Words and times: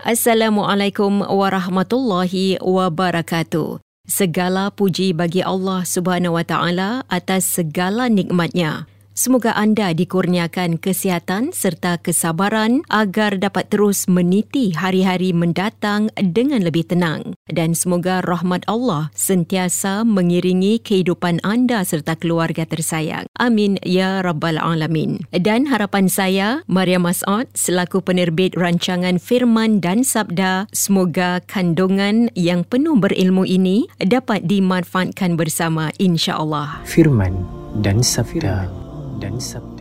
Assalamualaikum 0.00 1.20
warahmatullahi 1.20 2.56
wabarakatuh. 2.56 3.84
Segala 4.08 4.72
puji 4.72 5.12
bagi 5.12 5.44
Allah 5.44 5.84
Subhanahu 5.84 6.40
wa 6.40 6.44
taala 6.46 7.04
atas 7.12 7.44
segala 7.44 8.08
nikmatnya. 8.08 8.88
Semoga 9.16 9.56
anda 9.56 9.96
dikurniakan 9.96 10.76
kesihatan 10.76 11.48
serta 11.48 11.96
kesabaran 11.96 12.84
agar 12.92 13.40
dapat 13.40 13.72
terus 13.72 14.04
meniti 14.12 14.76
hari-hari 14.76 15.32
mendatang 15.32 16.12
dengan 16.20 16.60
lebih 16.60 16.84
tenang. 16.84 17.32
Dan 17.48 17.72
semoga 17.72 18.20
rahmat 18.20 18.68
Allah 18.68 19.08
sentiasa 19.16 20.04
mengiringi 20.04 20.84
kehidupan 20.84 21.40
anda 21.48 21.80
serta 21.80 22.12
keluarga 22.20 22.68
tersayang. 22.68 23.24
Amin 23.40 23.80
ya 23.80 24.20
Rabbal 24.20 24.60
Alamin. 24.60 25.24
Dan 25.32 25.64
harapan 25.72 26.12
saya, 26.12 26.60
Maria 26.68 27.00
Mas'ud 27.00 27.48
selaku 27.56 28.04
penerbit 28.04 28.52
rancangan 28.52 29.16
Firman 29.16 29.80
dan 29.80 30.04
Sabda, 30.04 30.68
semoga 30.76 31.40
kandungan 31.48 32.28
yang 32.36 32.68
penuh 32.68 33.00
berilmu 33.00 33.48
ini 33.48 33.88
dapat 33.96 34.44
dimanfaatkan 34.44 35.40
bersama 35.40 35.88
insya-Allah. 35.96 36.84
Firman 36.84 37.32
dan 37.80 38.04
Sabda. 38.04 38.68
Firman 38.68 38.85
dan 39.20 39.40
sabda. 39.40 39.75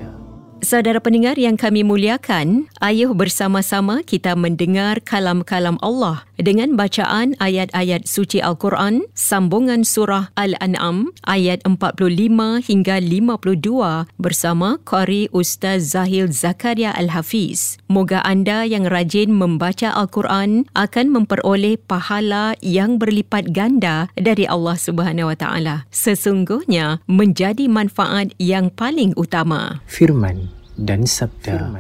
Saudara 0.65 0.97
pendengar 0.97 1.37
yang 1.37 1.61
kami 1.61 1.85
muliakan, 1.85 2.65
ayuh 2.81 3.13
bersama-sama 3.13 4.01
kita 4.01 4.33
mendengar 4.33 4.97
kalam-kalam 4.97 5.77
Allah 5.77 6.25
dengan 6.41 6.73
bacaan 6.73 7.37
ayat-ayat 7.37 8.09
suci 8.09 8.41
Al-Quran, 8.41 9.05
sambungan 9.13 9.85
surah 9.85 10.33
Al-An'am 10.33 11.13
ayat 11.29 11.61
45 11.69 12.65
hingga 12.65 12.97
52 12.97 14.09
bersama 14.17 14.81
Qari 14.81 15.29
Ustaz 15.29 15.93
Zahil 15.93 16.33
Zakaria 16.33 16.97
Al-Hafiz. 16.97 17.77
Moga 17.85 18.25
anda 18.25 18.65
yang 18.65 18.89
rajin 18.89 19.37
membaca 19.37 19.93
Al-Quran 19.93 20.65
akan 20.73 21.05
memperoleh 21.13 21.77
pahala 21.77 22.57
yang 22.65 22.97
berlipat 22.97 23.53
ganda 23.53 24.09
dari 24.17 24.49
Allah 24.49 24.81
Subhanahu 24.81 25.29
Wa 25.29 25.37
Taala. 25.37 25.75
Sesungguhnya 25.93 27.05
menjadi 27.05 27.69
manfaat 27.69 28.33
yang 28.41 28.73
paling 28.73 29.13
utama. 29.13 29.85
Firman 29.85 30.54
dan 30.75 31.07
sabda. 31.07 31.71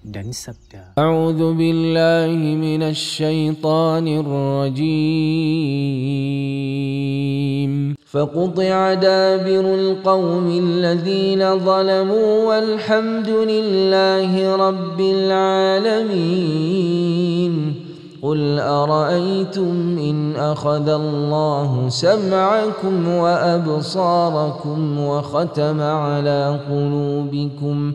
Dan 0.00 0.34
sabda. 0.34 0.98
A'udzu 0.98 1.54
billahi 1.54 2.56
minasy 2.58 3.22
syaithanir 3.22 4.26
rajim. 4.26 4.90
فقطع 8.10 8.94
دابر 8.94 9.74
القوم 9.74 10.46
الذين 10.50 11.58
ظلموا 11.58 12.30
والحمد 12.48 13.28
لله 13.28 14.56
رب 14.56 15.00
العالمين 15.00 16.34
قل 18.22 18.58
أرأيتم 18.58 19.98
إن 19.98 20.36
أخذ 20.36 20.88
الله 20.88 21.88
سمعكم 21.88 23.08
وأبصاركم 23.08 25.00
وختم 25.00 25.80
على 25.80 26.60
قلوبكم 26.70 27.92
ۖ 27.92 27.94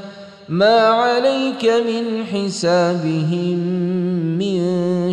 ما 0.51 0.79
عليك 0.99 1.63
من 1.63 2.27
حسابهم 2.27 3.59
من 4.35 4.59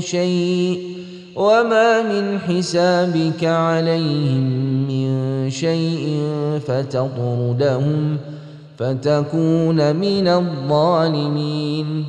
شيء 0.01 0.79
وما 1.37 2.03
من 2.03 2.39
حسابك 2.43 3.45
عليهم 3.45 4.45
من 4.91 5.11
شيء 5.51 6.05
فتطردهم 6.67 8.17
فتكون 8.79 9.97
من 9.97 10.27
الظالمين 10.29 12.05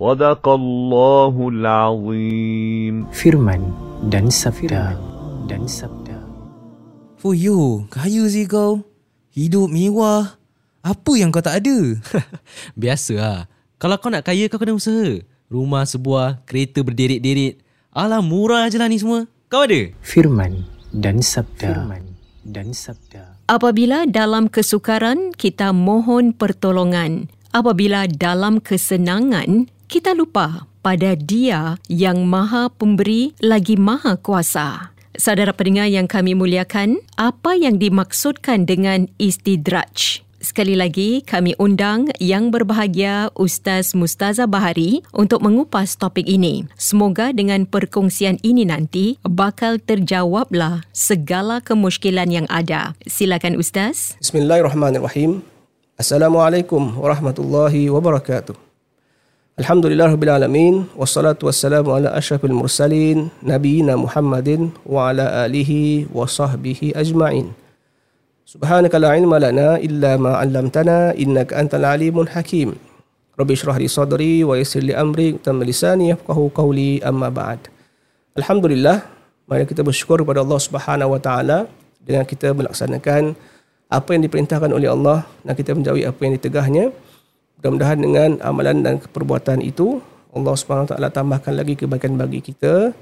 صدق 0.00 0.48
الله 0.48 1.34
العظيم 1.48 2.94
Firman 3.12 3.68
dan 4.08 4.32
sabda 4.32 4.96
dan 5.44 5.68
sabda. 5.68 6.24
Fuyo, 7.20 7.84
kaya 7.92 8.24
sih 8.32 8.48
kau. 8.48 8.80
Hidup 9.36 9.68
mewah. 9.68 10.45
Apa 10.86 11.18
yang 11.18 11.34
kau 11.34 11.42
tak 11.42 11.66
ada? 11.66 11.98
Biasa 12.80 13.14
lah. 13.18 13.40
Kalau 13.82 13.98
kau 13.98 14.06
nak 14.06 14.22
kaya 14.22 14.46
kau 14.46 14.62
kena 14.62 14.78
usaha. 14.78 15.18
Rumah 15.50 15.82
sebuah, 15.82 16.46
kereta 16.46 16.86
berderet-deret. 16.86 17.58
Alah 17.90 18.22
murah 18.22 18.70
je 18.70 18.78
lah 18.78 18.86
ni 18.86 19.02
semua. 19.02 19.26
Kau 19.50 19.66
ada? 19.66 19.90
Firman 20.06 20.62
dan 20.94 21.26
sabda. 21.26 21.74
Firman 21.74 22.14
dan 22.46 22.70
sabda. 22.70 23.34
Apabila 23.50 24.06
dalam 24.06 24.46
kesukaran, 24.46 25.34
kita 25.34 25.74
mohon 25.74 26.30
pertolongan. 26.30 27.26
Apabila 27.50 28.06
dalam 28.06 28.62
kesenangan, 28.62 29.66
kita 29.90 30.14
lupa 30.14 30.70
pada 30.86 31.18
dia 31.18 31.82
yang 31.90 32.30
maha 32.30 32.70
pemberi 32.70 33.34
lagi 33.42 33.74
maha 33.74 34.14
kuasa. 34.14 34.94
Saudara 35.18 35.50
pendengar 35.50 35.90
yang 35.90 36.06
kami 36.06 36.38
muliakan, 36.38 37.02
apa 37.18 37.58
yang 37.58 37.80
dimaksudkan 37.80 38.68
dengan 38.68 39.10
istidraj? 39.16 40.25
Sekali 40.46 40.78
lagi, 40.78 41.26
kami 41.26 41.58
undang 41.58 42.06
yang 42.22 42.54
berbahagia 42.54 43.34
Ustaz 43.34 43.98
Mustaza 43.98 44.46
Bahari 44.46 45.02
untuk 45.10 45.42
mengupas 45.42 45.98
topik 45.98 46.22
ini. 46.22 46.70
Semoga 46.78 47.34
dengan 47.34 47.66
perkongsian 47.66 48.38
ini 48.46 48.62
nanti 48.62 49.18
bakal 49.26 49.82
terjawablah 49.82 50.86
segala 50.94 51.58
kemusykilan 51.58 52.30
yang 52.30 52.46
ada. 52.46 52.94
Silakan 53.10 53.58
Ustaz. 53.58 54.14
Bismillahirrahmanirrahim. 54.22 55.42
Assalamualaikum 55.98 56.94
warahmatullahi 56.94 57.90
wabarakatuh. 57.90 58.54
Alhamdulillah 59.58 60.14
Rabbil 60.14 60.30
Alamin 60.30 60.74
Wassalatu 60.94 61.48
wassalamu 61.48 61.96
ala 61.96 62.12
ashrafil 62.12 62.52
mursalin 62.52 63.32
Nabiina 63.40 63.96
Muhammadin 63.96 64.68
Wa 64.84 65.16
ala 65.16 65.48
alihi 65.48 66.12
wa 66.12 66.28
sahbihi 66.28 66.92
ajma'in 66.92 67.65
Subhanaka 68.46 69.02
la 69.02 69.10
lana 69.18 69.74
illa 69.82 70.14
ma 70.14 70.38
'allamtana 70.38 71.18
innaka 71.18 71.58
antal 71.58 71.82
alimun 71.82 72.30
hakim 72.30 72.78
Rabbi 73.34 73.58
shrah 73.58 73.74
li 73.74 73.90
sadri 73.90 74.46
wa 74.46 74.54
yassir 74.54 74.86
li 74.86 74.94
amri 74.94 75.34
Tamma 75.42 75.66
lisani 75.66 76.14
yafqahu 76.14 76.54
qawli 76.54 77.02
amma 77.02 77.26
ba'd 77.26 77.66
Alhamdulillah 78.38 79.02
Mari 79.50 79.66
kita 79.66 79.82
bersyukur 79.82 80.22
kepada 80.22 80.46
Allah 80.46 80.62
Subhanahu 80.62 81.18
wa 81.18 81.20
taala 81.26 81.66
dengan 81.98 82.22
kita 82.22 82.54
melaksanakan 82.54 83.34
apa 83.90 84.08
yang 84.14 84.22
diperintahkan 84.30 84.70
oleh 84.70 84.94
Allah 84.94 85.26
dan 85.42 85.54
kita 85.58 85.74
menjauhi 85.74 86.06
apa 86.06 86.20
yang 86.22 86.38
ditegahnya 86.38 86.94
Mudah-mudahan 87.58 87.98
dengan 87.98 88.30
amalan 88.46 88.78
dan 88.86 88.94
perbuatan 89.02 89.58
itu 89.58 89.98
Allah 90.30 90.54
SWT 90.54 90.94
tambahkan 91.10 91.50
lagi 91.50 91.74
kebaikan 91.74 92.14
bagi 92.14 92.46
kita 92.46 92.94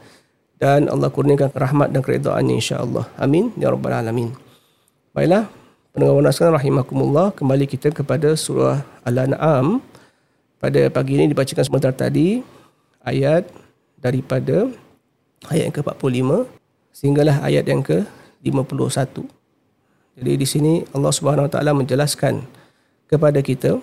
dan 0.56 0.88
Allah 0.88 1.12
kurniakan 1.12 1.52
rahmat 1.52 1.91
dan 1.91 2.00
keredaannya 2.00 2.55
insya-Allah. 2.62 3.11
Amin 3.19 3.50
ya 3.58 3.75
rabbal 3.75 3.91
alamin. 3.91 4.44
Baiklah, 5.14 5.46
pendengar 5.94 6.19
wanas 6.19 6.43
rahimakumullah, 6.43 7.31
kembali 7.38 7.70
kita 7.70 7.94
kepada 7.94 8.34
surah 8.34 8.82
Al-An'am. 9.06 9.78
Pada 10.58 10.90
pagi 10.90 11.14
ini 11.14 11.31
dibacakan 11.31 11.62
sebentar 11.62 11.94
tadi 11.94 12.43
ayat 13.06 13.46
daripada 14.02 14.66
ayat 15.55 15.70
yang 15.70 15.76
ke-45 15.78 16.50
sehinggalah 16.90 17.46
ayat 17.46 17.62
yang 17.62 17.78
ke-51. 17.87 19.22
Jadi 20.19 20.32
di 20.34 20.46
sini 20.50 20.82
Allah 20.90 21.14
Subhanahu 21.14 21.46
Wa 21.46 21.62
Taala 21.62 21.78
menjelaskan 21.78 22.43
kepada 23.06 23.38
kita 23.38 23.78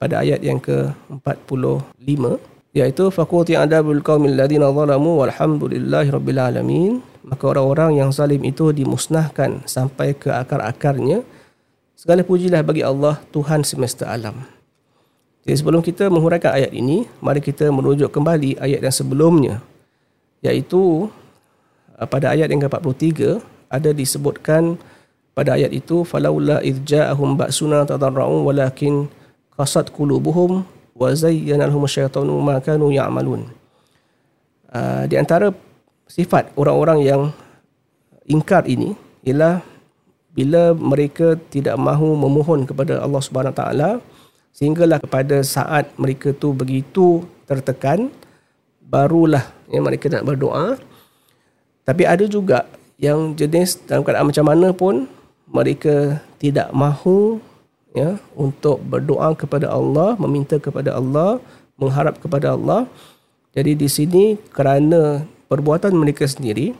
pada 0.00 0.24
ayat 0.24 0.40
yang 0.40 0.56
ke-45 0.56 2.40
iaitu 2.72 3.04
faqut 3.12 3.52
yang 3.52 3.68
ada 3.68 3.84
bil 3.84 4.00
qaumil 4.00 4.40
ladina 4.40 4.72
zalamu 4.72 5.20
walhamdulillahi 5.20 6.08
rabbil 6.08 6.40
alamin 6.40 7.04
maka 7.22 7.44
orang-orang 7.46 8.02
yang 8.02 8.10
zalim 8.10 8.42
itu 8.42 8.74
dimusnahkan 8.74 9.62
sampai 9.64 10.14
ke 10.18 10.30
akar-akarnya. 10.30 11.22
Segala 11.94 12.26
pujilah 12.26 12.66
bagi 12.66 12.82
Allah 12.82 13.22
Tuhan 13.30 13.62
semesta 13.62 14.10
alam. 14.10 14.42
Jadi 15.46 15.54
sebelum 15.58 15.82
kita 15.82 16.10
menghuraikan 16.10 16.54
ayat 16.54 16.70
ini 16.74 17.06
mari 17.22 17.38
kita 17.42 17.70
merujuk 17.70 18.10
kembali 18.10 18.58
ayat 18.58 18.82
yang 18.82 18.94
sebelumnya. 18.94 19.54
Iaitu 20.42 21.06
uh, 21.98 22.06
pada 22.10 22.34
ayat 22.34 22.50
yang 22.50 22.62
ke-43 22.66 23.38
ada 23.70 23.90
disebutkan 23.94 24.78
pada 25.32 25.54
ayat 25.54 25.70
itu 25.70 26.02
falaula 26.02 26.58
idja'ahum 26.62 27.38
ba'suna 27.38 27.86
tadarra'u 27.86 28.50
walakin 28.50 29.06
qasat 29.54 29.94
qulubuhum 29.94 30.66
wa 30.92 31.08
zayyana 31.14 31.70
lahum 31.70 31.86
asyaitanu 31.86 32.34
ma 32.42 32.58
kanu 32.58 32.90
ya'malun. 32.90 33.46
Uh, 34.74 35.06
di 35.06 35.14
antara 35.18 35.54
sifat 36.12 36.52
orang-orang 36.60 37.00
yang 37.00 37.22
ingkar 38.28 38.68
ini 38.68 38.92
ialah 39.24 39.64
bila 40.36 40.76
mereka 40.76 41.40
tidak 41.48 41.80
mahu 41.80 42.12
memohon 42.16 42.68
kepada 42.68 43.00
Allah 43.00 43.22
Subhanahu 43.24 43.56
taala 43.56 43.90
sehinggalah 44.52 45.00
kepada 45.00 45.40
saat 45.40 45.88
mereka 45.96 46.36
tu 46.36 46.52
begitu 46.52 47.24
tertekan 47.48 48.12
barulah 48.84 49.48
ya, 49.72 49.80
mereka 49.80 50.12
nak 50.12 50.28
berdoa 50.28 50.76
tapi 51.88 52.04
ada 52.04 52.28
juga 52.28 52.68
yang 53.00 53.32
jenis 53.32 53.80
dalam 53.88 54.04
keadaan 54.04 54.28
macam 54.28 54.46
mana 54.46 54.68
pun 54.70 55.08
mereka 55.50 56.22
tidak 56.38 56.70
mahu 56.70 57.42
ya 57.92 58.16
untuk 58.38 58.80
berdoa 58.80 59.34
kepada 59.36 59.68
Allah, 59.68 60.16
meminta 60.16 60.56
kepada 60.56 60.96
Allah, 60.96 61.42
mengharap 61.76 62.16
kepada 62.22 62.56
Allah. 62.56 62.88
Jadi 63.52 63.76
di 63.76 63.88
sini 63.90 64.24
kerana 64.54 65.26
perbuatan 65.52 65.92
mereka 65.92 66.24
sendiri, 66.24 66.72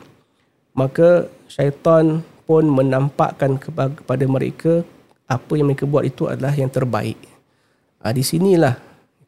maka 0.73 1.29
syaitan 1.45 2.25
pun 2.49 2.65
menampakkan 2.65 3.61
kepada 3.61 4.25
mereka 4.25 4.81
apa 5.29 5.53
yang 5.53 5.69
mereka 5.69 5.85
buat 5.85 6.01
itu 6.01 6.25
adalah 6.25 6.57
yang 6.57 6.73
terbaik. 6.73 7.21
Ha, 8.01 8.09
di 8.09 8.25
sinilah 8.25 8.73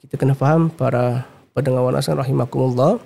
kita 0.01 0.17
kena 0.17 0.33
faham 0.33 0.73
para 0.73 1.29
pendengar 1.53 1.85
wanasan 1.85 2.17
rahimakumullah. 2.17 2.97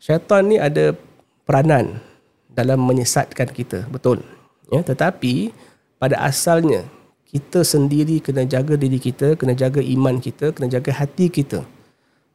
Syaitan 0.00 0.48
ni 0.48 0.56
ada 0.56 0.96
peranan 1.44 2.00
dalam 2.48 2.80
menyesatkan 2.88 3.52
kita, 3.52 3.84
betul. 3.92 4.24
Ya, 4.72 4.80
tetapi 4.80 5.52
pada 6.00 6.24
asalnya 6.24 6.88
kita 7.28 7.60
sendiri 7.68 8.24
kena 8.24 8.48
jaga 8.48 8.80
diri 8.80 8.96
kita, 8.96 9.36
kena 9.36 9.52
jaga 9.52 9.84
iman 9.84 10.16
kita, 10.24 10.56
kena 10.56 10.72
jaga 10.72 10.88
hati 10.96 11.28
kita. 11.28 11.68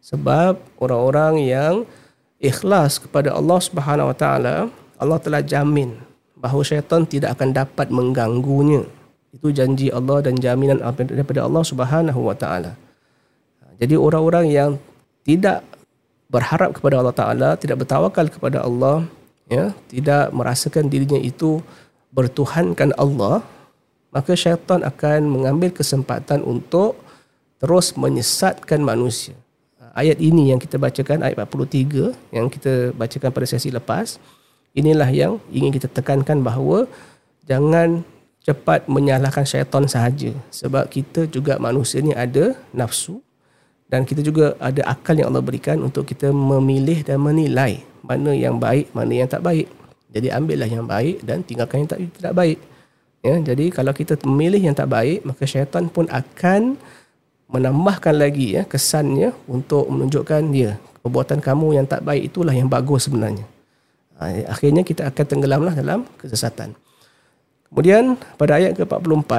Sebab 0.06 0.62
orang-orang 0.78 1.34
yang 1.42 1.76
ikhlas 2.44 3.00
kepada 3.00 3.32
Allah 3.32 3.60
Subhanahu 3.64 4.12
Wa 4.12 4.18
Taala, 4.20 4.56
Allah 5.00 5.18
telah 5.24 5.40
jamin 5.40 5.96
bahawa 6.36 6.60
syaitan 6.68 7.08
tidak 7.08 7.40
akan 7.40 7.56
dapat 7.56 7.88
mengganggunya. 7.88 8.84
Itu 9.32 9.50
janji 9.50 9.90
Allah 9.90 10.20
dan 10.22 10.36
jaminan 10.38 10.84
daripada 10.84 11.48
Allah 11.48 11.64
Subhanahu 11.64 12.20
Wa 12.20 12.36
Taala. 12.36 12.76
Jadi 13.80 13.96
orang-orang 13.96 14.46
yang 14.52 14.72
tidak 15.24 15.64
berharap 16.28 16.76
kepada 16.76 17.00
Allah 17.00 17.16
Taala, 17.16 17.50
tidak 17.58 17.88
bertawakal 17.88 18.28
kepada 18.30 18.62
Allah, 18.62 19.08
ya, 19.48 19.72
tidak 19.90 20.30
merasakan 20.36 20.92
dirinya 20.92 21.18
itu 21.18 21.64
bertuhankan 22.14 22.94
Allah, 23.00 23.42
maka 24.14 24.38
syaitan 24.38 24.86
akan 24.86 25.26
mengambil 25.26 25.74
kesempatan 25.74 26.46
untuk 26.46 27.00
terus 27.58 27.98
menyesatkan 27.98 28.84
manusia. 28.84 29.34
Ayat 29.94 30.18
ini 30.18 30.50
yang 30.50 30.58
kita 30.58 30.82
bacakan, 30.82 31.22
ayat 31.22 31.38
43 31.38 32.18
yang 32.34 32.50
kita 32.50 32.98
bacakan 32.98 33.30
pada 33.30 33.46
sesi 33.46 33.70
lepas, 33.70 34.18
inilah 34.74 35.06
yang 35.14 35.38
ingin 35.54 35.70
kita 35.70 35.86
tekankan 35.86 36.42
bahawa 36.42 36.90
jangan 37.46 38.02
cepat 38.42 38.90
menyalahkan 38.90 39.46
syaitan 39.46 39.86
sahaja. 39.86 40.34
Sebab 40.50 40.90
kita 40.90 41.30
juga 41.30 41.62
manusia 41.62 42.02
ni 42.02 42.10
ada 42.10 42.58
nafsu 42.74 43.22
dan 43.86 44.02
kita 44.02 44.26
juga 44.26 44.58
ada 44.58 44.82
akal 44.90 45.14
yang 45.14 45.30
Allah 45.30 45.46
berikan 45.46 45.78
untuk 45.86 46.10
kita 46.10 46.34
memilih 46.34 47.06
dan 47.06 47.22
menilai 47.22 47.86
mana 48.02 48.34
yang 48.34 48.58
baik, 48.58 48.90
mana 48.98 49.14
yang 49.14 49.30
tak 49.30 49.46
baik. 49.46 49.70
Jadi 50.10 50.34
ambillah 50.34 50.70
yang 50.70 50.90
baik 50.90 51.22
dan 51.22 51.46
tinggalkan 51.46 51.86
yang 51.86 51.90
tak, 51.90 52.00
tidak 52.18 52.34
baik. 52.34 52.58
Ya, 53.24 53.40
jadi 53.40 53.70
kalau 53.70 53.94
kita 53.96 54.20
memilih 54.28 54.60
yang 54.60 54.76
tak 54.76 54.90
baik, 54.90 55.24
maka 55.24 55.48
syaitan 55.48 55.88
pun 55.88 56.10
akan 56.12 56.76
menambahkan 57.54 58.18
lagi 58.18 58.58
ya 58.58 58.66
kesannya 58.66 59.30
untuk 59.46 59.86
menunjukkan 59.86 60.42
ya 60.58 60.82
perbuatan 61.06 61.38
kamu 61.38 61.78
yang 61.78 61.86
tak 61.86 62.02
baik 62.02 62.34
itulah 62.34 62.52
yang 62.52 62.66
bagus 62.66 63.06
sebenarnya. 63.06 63.46
Ha, 64.18 64.50
akhirnya 64.50 64.82
kita 64.82 65.06
akan 65.14 65.26
tenggelamlah 65.30 65.74
dalam 65.78 66.10
kesesatan. 66.18 66.74
Kemudian 67.70 68.18
pada 68.38 68.58
ayat 68.58 68.74
ke-44 68.78 69.32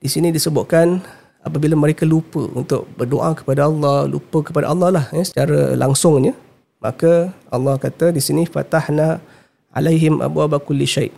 di 0.00 0.08
sini 0.08 0.32
disebutkan 0.32 1.04
apabila 1.44 1.76
mereka 1.76 2.08
lupa 2.08 2.48
untuk 2.56 2.88
berdoa 2.96 3.36
kepada 3.36 3.68
Allah, 3.68 4.08
lupa 4.08 4.40
kepada 4.40 4.72
Allah 4.72 4.88
lah 4.88 5.04
ya, 5.12 5.24
secara 5.24 5.76
langsungnya 5.76 6.32
maka 6.80 7.28
Allah 7.52 7.76
kata 7.76 8.08
di 8.08 8.24
sini 8.24 8.48
fatahna 8.48 9.20
alaihim 9.76 10.24
abwaaba 10.24 10.56
kulli 10.56 10.88
syai' 10.88 11.12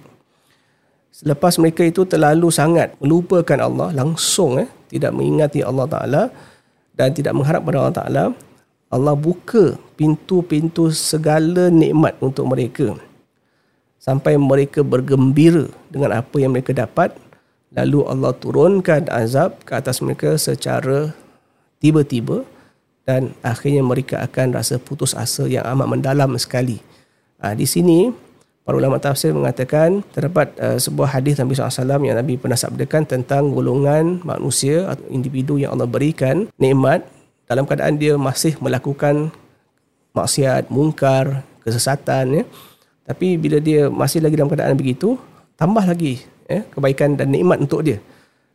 Selepas 1.12 1.60
mereka 1.60 1.84
itu 1.84 2.08
terlalu 2.08 2.48
sangat 2.48 2.96
melupakan 2.96 3.60
Allah 3.60 3.92
langsung 3.92 4.56
eh 4.56 4.68
tidak 4.88 5.12
mengingati 5.12 5.60
Allah 5.60 5.84
Taala 5.84 6.22
dan 6.96 7.12
tidak 7.12 7.36
mengharap 7.36 7.60
pada 7.68 7.76
Allah 7.84 7.96
Taala 8.00 8.24
Allah 8.88 9.16
buka 9.16 9.76
pintu-pintu 9.96 10.88
segala 10.88 11.68
nikmat 11.68 12.16
untuk 12.24 12.48
mereka 12.48 12.96
sampai 14.00 14.40
mereka 14.40 14.80
bergembira 14.80 15.68
dengan 15.92 16.16
apa 16.16 16.36
yang 16.40 16.56
mereka 16.56 16.72
dapat 16.72 17.12
lalu 17.76 18.04
Allah 18.08 18.32
turunkan 18.32 19.08
azab 19.12 19.60
ke 19.68 19.72
atas 19.76 20.00
mereka 20.00 20.40
secara 20.40 21.12
tiba-tiba 21.80 22.44
dan 23.02 23.34
akhirnya 23.42 23.82
mereka 23.82 24.22
akan 24.22 24.54
rasa 24.54 24.78
putus 24.78 25.12
asa 25.12 25.50
yang 25.50 25.66
amat 25.74 25.86
mendalam 25.90 26.30
sekali. 26.38 26.78
Ha, 27.42 27.58
di 27.58 27.66
sini 27.66 28.14
para 28.62 28.78
ulama 28.78 29.02
tafsir 29.02 29.34
mengatakan 29.34 30.06
terdapat 30.14 30.54
uh, 30.58 30.78
sebuah 30.78 31.18
hadis 31.18 31.38
Nabi 31.38 31.58
SAW 31.58 32.02
yang 32.06 32.14
Nabi 32.18 32.38
pernah 32.38 32.58
sabdakan 32.58 33.02
tentang 33.06 33.50
golongan 33.50 34.22
manusia 34.22 34.86
atau 34.90 35.04
individu 35.10 35.58
yang 35.58 35.74
Allah 35.74 35.90
berikan 35.90 36.46
nikmat 36.58 37.02
dalam 37.50 37.66
keadaan 37.66 37.98
dia 37.98 38.14
masih 38.14 38.54
melakukan 38.62 39.34
maksiat, 40.14 40.70
mungkar, 40.70 41.42
kesesatan 41.66 42.42
ya. 42.42 42.44
Tapi 43.02 43.34
bila 43.34 43.58
dia 43.58 43.90
masih 43.90 44.22
lagi 44.22 44.38
dalam 44.38 44.48
keadaan 44.48 44.78
begitu, 44.78 45.18
tambah 45.58 45.82
lagi 45.82 46.22
ya, 46.46 46.62
kebaikan 46.70 47.18
dan 47.18 47.34
nikmat 47.34 47.58
untuk 47.58 47.82
dia. 47.82 47.98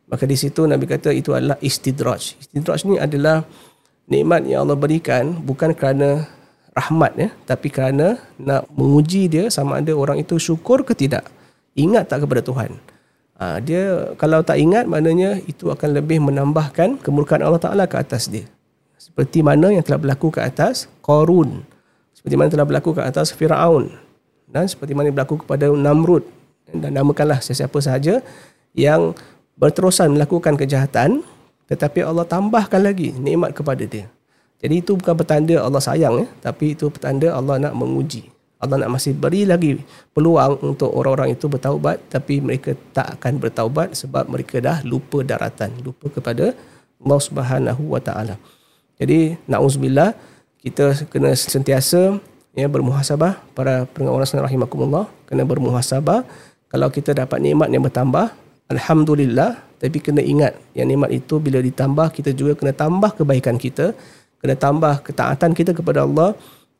Maka 0.07 0.23
di 0.23 0.39
situ 0.39 0.63
Nabi 0.63 0.87
kata 0.87 1.11
itu 1.11 1.35
adalah 1.35 1.59
istidraj. 1.59 2.39
Istidraj 2.39 2.87
ni 2.87 2.95
adalah 2.95 3.43
nikmat 4.07 4.47
yang 4.47 4.63
Allah 4.63 4.79
berikan 4.79 5.35
bukan 5.43 5.75
kerana 5.75 6.31
rahmat 6.77 7.11
ya. 7.17 7.29
Tapi 7.49 7.67
kerana 7.73 8.21
nak 8.37 8.69
menguji 8.77 9.25
dia 9.25 9.49
sama 9.49 9.81
ada 9.81 9.89
orang 9.97 10.21
itu 10.21 10.37
syukur 10.37 10.85
ke 10.85 10.93
tidak? 10.93 11.25
Ingat 11.73 12.09
tak 12.13 12.25
kepada 12.25 12.45
Tuhan? 12.45 12.77
Ha, 13.37 13.61
dia 13.61 14.13
kalau 14.17 14.41
tak 14.41 14.57
ingat 14.61 14.85
maknanya 14.89 15.37
itu 15.45 15.69
akan 15.69 15.97
lebih 15.97 16.21
menambahkan 16.21 17.01
kemurkaan 17.01 17.41
Allah 17.41 17.61
Taala 17.61 17.85
ke 17.89 17.97
atas 17.97 18.29
dia. 18.29 18.45
Seperti 18.97 19.45
mana 19.45 19.69
yang 19.73 19.85
telah 19.85 20.01
berlaku 20.01 20.33
ke 20.33 20.41
atas 20.41 20.89
Qarun. 21.05 21.65
Seperti 22.13 22.33
mana 22.33 22.49
telah 22.49 22.65
berlaku 22.65 22.97
ke 22.97 23.01
atas 23.05 23.29
Firaun. 23.29 23.93
Dan 24.49 24.65
seperti 24.65 24.97
mana 24.97 25.13
berlaku 25.13 25.45
kepada 25.45 25.69
Namrud. 25.69 26.25
Dan 26.69 26.97
namakanlah 26.97 27.41
sesiapa 27.41 27.77
sahaja 27.77 28.25
yang 28.73 29.13
berterusan 29.57 30.13
melakukan 30.13 30.53
kejahatan 30.53 31.25
tetapi 31.67 32.05
Allah 32.05 32.23
tambahkan 32.23 32.79
lagi 32.79 33.11
nikmat 33.17 33.51
kepada 33.51 33.83
dia 33.83 34.07
jadi 34.57 34.81
itu 34.81 34.97
bukan 34.97 35.13
petanda 35.13 35.61
Allah 35.61 35.81
sayang 35.81 36.25
ya, 36.25 36.27
tapi 36.41 36.73
itu 36.73 36.89
petanda 36.89 37.29
Allah 37.29 37.61
nak 37.61 37.77
menguji. 37.77 38.33
Allah 38.57 38.81
nak 38.81 38.97
masih 38.97 39.13
beri 39.13 39.45
lagi 39.45 39.77
peluang 40.17 40.57
untuk 40.65 40.89
orang-orang 40.89 41.37
itu 41.37 41.45
bertaubat 41.45 42.01
tapi 42.09 42.41
mereka 42.41 42.73
tak 42.89 43.21
akan 43.21 43.37
bertaubat 43.37 43.93
sebab 43.93 44.25
mereka 44.25 44.57
dah 44.57 44.81
lupa 44.81 45.21
daratan, 45.21 45.69
lupa 45.85 46.09
kepada 46.09 46.57
Allah 46.97 47.19
Subhanahu 47.21 47.93
wa 47.93 48.01
taala. 48.01 48.41
Jadi 48.97 49.37
nauzubillah 49.45 50.17
kita 50.57 51.05
kena 51.13 51.37
sentiasa 51.37 52.17
ya 52.57 52.65
bermuhasabah. 52.65 53.37
Para 53.53 53.85
pendengar 53.93 54.25
orang 54.25 54.49
rahimakumullah 54.49 55.05
kena 55.29 55.45
bermuhasabah. 55.45 56.25
Kalau 56.67 56.89
kita 56.89 57.13
dapat 57.13 57.37
nikmat 57.45 57.69
yang 57.69 57.85
bertambah 57.85 58.33
alhamdulillah. 58.73 59.69
Tapi 59.77 60.01
kena 60.01 60.25
ingat 60.25 60.57
yang 60.73 60.89
nikmat 60.89 61.13
itu 61.13 61.37
bila 61.37 61.61
ditambah 61.61 62.09
kita 62.09 62.33
juga 62.33 62.57
kena 62.57 62.73
tambah 62.73 63.13
kebaikan 63.13 63.61
kita 63.61 63.93
kena 64.41 64.55
tambah 64.57 65.01
ketaatan 65.01 65.51
kita 65.57 65.71
kepada 65.73 66.05
Allah. 66.05 66.37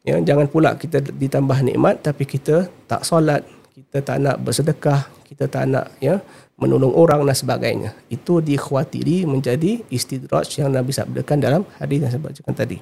Ya 0.07 0.15
jangan 0.23 0.47
pula 0.47 0.77
kita 0.79 1.03
ditambah 1.03 1.59
nikmat 1.67 1.99
tapi 1.99 2.23
kita 2.23 2.71
tak 2.87 3.03
solat 3.03 3.43
kita 3.75 3.99
tak 4.01 4.17
nak 4.23 4.39
bersedekah 4.39 5.03
kita 5.27 5.51
tak 5.51 5.67
nak 5.67 5.91
ya 5.99 6.23
menolong 6.57 6.95
orang 6.95 7.27
dan 7.27 7.35
sebagainya. 7.35 7.89
Itu 8.07 8.39
dikhawatiri 8.39 9.27
menjadi 9.27 9.83
istidraj 9.91 10.47
yang 10.57 10.73
Nabi 10.73 10.95
sabdakan 10.95 11.37
dalam 11.37 11.61
hadis 11.77 12.01
yang 12.01 12.11
saya 12.15 12.23
bacakan 12.23 12.53
tadi. 12.55 12.77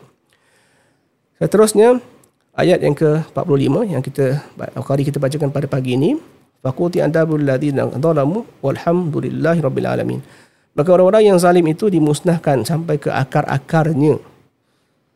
Seterusnya 1.41 1.99
ayat 2.55 2.79
yang 2.79 2.95
ke-45 2.95 3.75
yang 3.91 3.99
kita 3.99 4.39
kali 4.79 5.03
kita 5.03 5.19
bacakan 5.19 5.51
pada 5.51 5.67
pagi 5.67 5.99
ini. 5.99 6.15
Faquti 6.63 6.97
andabul 6.97 7.45
ladina 7.45 7.85
zalamu 7.93 8.41
walhamdulillahi 8.63 9.59
rabbil 9.61 9.85
alamin. 9.85 10.19
Maka 10.73 10.89
orang-orang 10.91 11.35
yang 11.35 11.37
zalim 11.37 11.65
itu 11.69 11.93
dimusnahkan 11.93 12.65
sampai 12.65 12.97
ke 12.97 13.13
akar-akarnya 13.13 14.17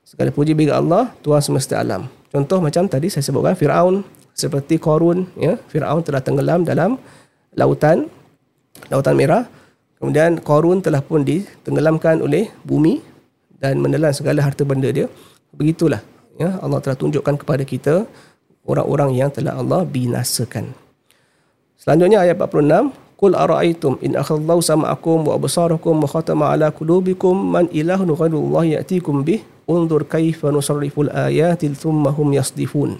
Segala 0.09 0.33
puji 0.33 0.57
bagi 0.57 0.73
Allah, 0.73 1.13
Tuhan 1.21 1.37
semesta 1.37 1.77
alam. 1.77 2.09
Contoh 2.33 2.57
macam 2.57 2.89
tadi 2.89 3.13
saya 3.13 3.21
sebutkan 3.21 3.53
Firaun 3.53 4.01
seperti 4.33 4.81
Qarun, 4.81 5.29
ya. 5.37 5.53
Firaun 5.69 6.01
telah 6.01 6.17
tenggelam 6.17 6.65
dalam 6.65 6.97
lautan 7.53 8.09
lautan 8.89 9.13
merah. 9.13 9.45
Kemudian 10.01 10.41
Qarun 10.41 10.81
telah 10.81 11.05
pun 11.05 11.21
ditenggelamkan 11.21 12.25
oleh 12.25 12.49
bumi 12.65 13.05
dan 13.61 13.77
menelan 13.77 14.09
segala 14.09 14.41
harta 14.41 14.65
benda 14.65 14.89
dia. 14.89 15.05
Begitulah, 15.53 16.01
ya. 16.41 16.57
Allah 16.57 16.81
telah 16.81 16.97
tunjukkan 16.97 17.45
kepada 17.45 17.61
kita 17.61 18.09
orang-orang 18.65 19.13
yang 19.13 19.29
telah 19.29 19.61
Allah 19.61 19.85
binasakan. 19.85 20.73
Selanjutnya 21.77 22.25
ayat 22.25 22.33
46, 22.33 22.89
Qul 23.19 23.35
ara'aytum 23.35 23.99
in 23.99 24.15
akhadallahu 24.15 24.63
sam'akum 24.63 25.27
wa 25.27 25.35
absarakum 25.35 25.99
wa 25.99 26.07
khatama 26.07 26.55
ala 26.55 26.71
qulubikum 26.71 27.35
man 27.35 27.67
ilahun 27.67 28.07
ghairullahi 28.15 28.79
ya'tikum 28.79 29.27
bih 29.27 29.43
undur 29.67 30.07
kaifa 30.07 30.47
nusarriful 30.55 31.11
ayatil 31.11 31.75
thumma 31.75 32.15
hum 32.15 32.31
yasdifun. 32.31 32.95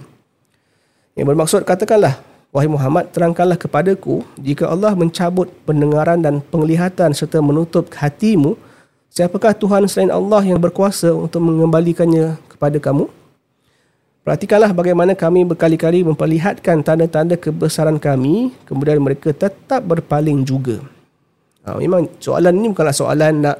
Yang 1.16 1.24
bermaksud 1.24 1.60
katakanlah 1.64 2.20
wahai 2.52 2.68
Muhammad 2.68 3.08
terangkanlah 3.16 3.56
kepadaku 3.56 4.20
jika 4.36 4.68
Allah 4.68 4.92
mencabut 4.92 5.48
pendengaran 5.64 6.20
dan 6.20 6.44
penglihatan 6.52 7.16
serta 7.16 7.40
menutup 7.40 7.88
hatimu 7.88 8.60
siapakah 9.08 9.56
Tuhan 9.56 9.88
selain 9.88 10.12
Allah 10.12 10.44
yang 10.44 10.60
berkuasa 10.60 11.16
untuk 11.16 11.40
mengembalikannya 11.48 12.36
kepada 12.52 12.76
kamu? 12.76 13.08
Perhatikanlah 14.20 14.76
bagaimana 14.76 15.16
kami 15.16 15.48
berkali-kali 15.48 16.04
memperlihatkan 16.04 16.84
tanda-tanda 16.84 17.40
kebesaran 17.40 17.96
kami 17.96 18.52
kemudian 18.68 19.00
mereka 19.00 19.32
tetap 19.32 19.80
berpaling 19.80 20.44
juga. 20.44 20.84
Ha, 21.64 21.80
memang 21.80 22.04
soalan 22.20 22.52
ini 22.60 22.68
bukanlah 22.72 22.92
soalan 22.92 23.48
nak 23.48 23.58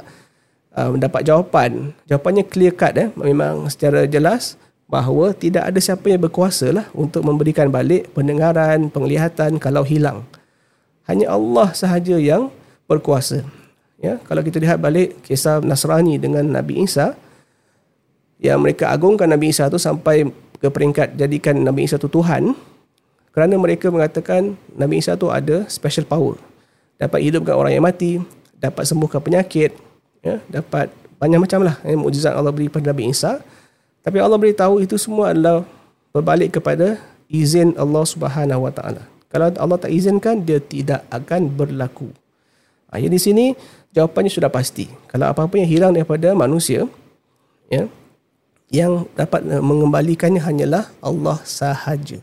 uh, 0.77 0.93
mendapat 0.93 1.25
jawapan. 1.25 1.97
Jawapannya 2.05 2.45
clear 2.45 2.77
cut 2.77 2.93
eh. 3.01 3.09
Memang 3.17 3.73
secara 3.73 4.05
jelas 4.05 4.61
bahawa 4.85 5.33
tidak 5.33 5.65
ada 5.65 5.81
siapa 5.81 6.13
yang 6.13 6.21
berkuasa 6.29 6.75
lah 6.75 6.87
untuk 6.93 7.25
memberikan 7.25 7.73
balik 7.73 8.13
pendengaran, 8.13 8.93
penglihatan 8.93 9.57
kalau 9.57 9.81
hilang. 9.81 10.29
Hanya 11.09 11.33
Allah 11.33 11.73
sahaja 11.73 12.21
yang 12.21 12.53
berkuasa. 12.85 13.47
Ya, 14.01 14.17
kalau 14.29 14.41
kita 14.45 14.61
lihat 14.61 14.81
balik 14.81 15.25
kisah 15.25 15.61
Nasrani 15.61 16.17
dengan 16.17 16.45
Nabi 16.45 16.85
Isa, 16.85 17.17
yang 18.41 18.65
mereka 18.65 18.89
agungkan 18.89 19.29
Nabi 19.29 19.53
Isa 19.53 19.69
tu 19.69 19.77
sampai 19.77 20.25
ke 20.61 20.69
peringkat 20.69 21.17
jadikan 21.17 21.57
Nabi 21.65 21.89
Isa 21.89 21.97
tu 21.97 22.07
Tuhan, 22.07 22.53
kerana 23.33 23.57
mereka 23.57 23.89
mengatakan 23.89 24.55
Nabi 24.77 25.01
Isa 25.01 25.17
tu 25.17 25.33
ada 25.33 25.65
special 25.67 26.05
power. 26.05 26.37
Dapat 27.01 27.19
hidupkan 27.25 27.57
orang 27.57 27.73
yang 27.73 27.85
mati, 27.85 28.21
dapat 28.61 28.85
sembuhkan 28.85 29.25
penyakit, 29.25 29.73
ya, 30.21 30.39
dapat 30.53 30.93
banyak 31.21 31.41
macam 31.41 31.61
lah 31.65 31.77
eh, 31.85 31.97
mukjizat 31.97 32.33
Allah 32.37 32.53
beri 32.53 32.69
pada 32.69 32.93
Nabi 32.93 33.13
Isa. 33.13 33.41
Tapi 34.01 34.17
Allah 34.21 34.41
beritahu 34.41 34.81
itu 34.81 34.97
semua 34.97 35.33
adalah 35.33 35.65
berbalik 36.13 36.61
kepada 36.61 37.01
izin 37.29 37.77
Allah 37.77 38.05
Subhanahu 38.05 38.69
Wa 38.69 38.73
Taala. 38.73 39.03
Kalau 39.31 39.47
Allah 39.47 39.79
tak 39.79 39.93
izinkan, 39.95 40.43
dia 40.43 40.59
tidak 40.59 41.07
akan 41.13 41.53
berlaku. 41.55 42.11
Ha, 42.91 42.99
di 42.99 43.21
sini 43.21 43.55
jawapannya 43.95 44.33
sudah 44.33 44.51
pasti. 44.51 44.91
Kalau 45.07 45.31
apa-apa 45.31 45.55
yang 45.55 45.69
hilang 45.71 45.93
daripada 45.95 46.35
manusia, 46.35 46.91
ya, 47.71 47.87
yang 48.71 49.05
dapat 49.19 49.43
eh, 49.51 49.63
mengembalikannya 49.63 50.41
hanyalah 50.41 50.89
Allah 51.03 51.39
sahaja. 51.43 52.23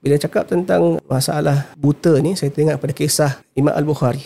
Bila 0.00 0.16
cakap 0.16 0.48
tentang 0.48 1.00
masalah 1.04 1.68
buta 1.76 2.16
ni, 2.20 2.32
saya 2.36 2.52
teringat 2.52 2.80
pada 2.80 2.96
kisah 2.96 3.32
Imam 3.52 3.72
Al-Bukhari. 3.76 4.24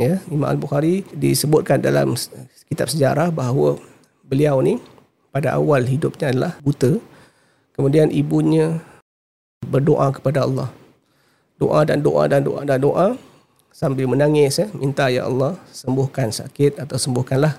Ya 0.00 0.18
Imam 0.26 0.50
Al-Bukhari 0.50 1.06
disebutkan 1.14 1.78
dalam 1.78 2.18
kitab 2.66 2.90
sejarah 2.90 3.30
bahawa 3.30 3.78
beliau 4.26 4.58
ni 4.64 4.82
pada 5.30 5.54
awal 5.54 5.86
hidupnya 5.86 6.34
adalah 6.34 6.52
buta. 6.60 6.98
Kemudian 7.72 8.12
ibunya 8.12 8.82
berdoa 9.64 10.10
kepada 10.12 10.44
Allah. 10.44 10.68
Doa 11.56 11.86
dan 11.86 12.02
doa 12.02 12.26
dan 12.26 12.42
doa 12.42 12.66
dan 12.66 12.78
doa 12.82 13.06
sambil 13.72 14.04
menangis 14.04 14.60
ya 14.60 14.66
minta 14.76 15.08
ya 15.08 15.24
Allah 15.24 15.56
sembuhkan 15.72 16.28
sakit 16.28 16.76
atau 16.76 17.00
sembuhkanlah 17.00 17.56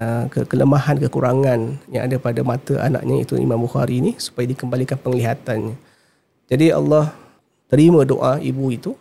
uh, 0.00 0.26
kelemahan 0.28 0.98
kekurangan 0.98 1.78
yang 1.90 2.02
ada 2.06 2.16
pada 2.18 2.40
mata 2.42 2.78
anaknya 2.82 3.22
itu 3.22 3.38
Imam 3.38 3.62
Bukhari 3.62 3.98
ini 3.98 4.18
supaya 4.18 4.46
dikembalikan 4.46 4.98
penglihatannya 5.00 5.92
jadi 6.52 6.76
Allah 6.76 7.16
terima 7.72 8.04
doa 8.04 8.36
ibu 8.36 8.68
itu 8.68 8.92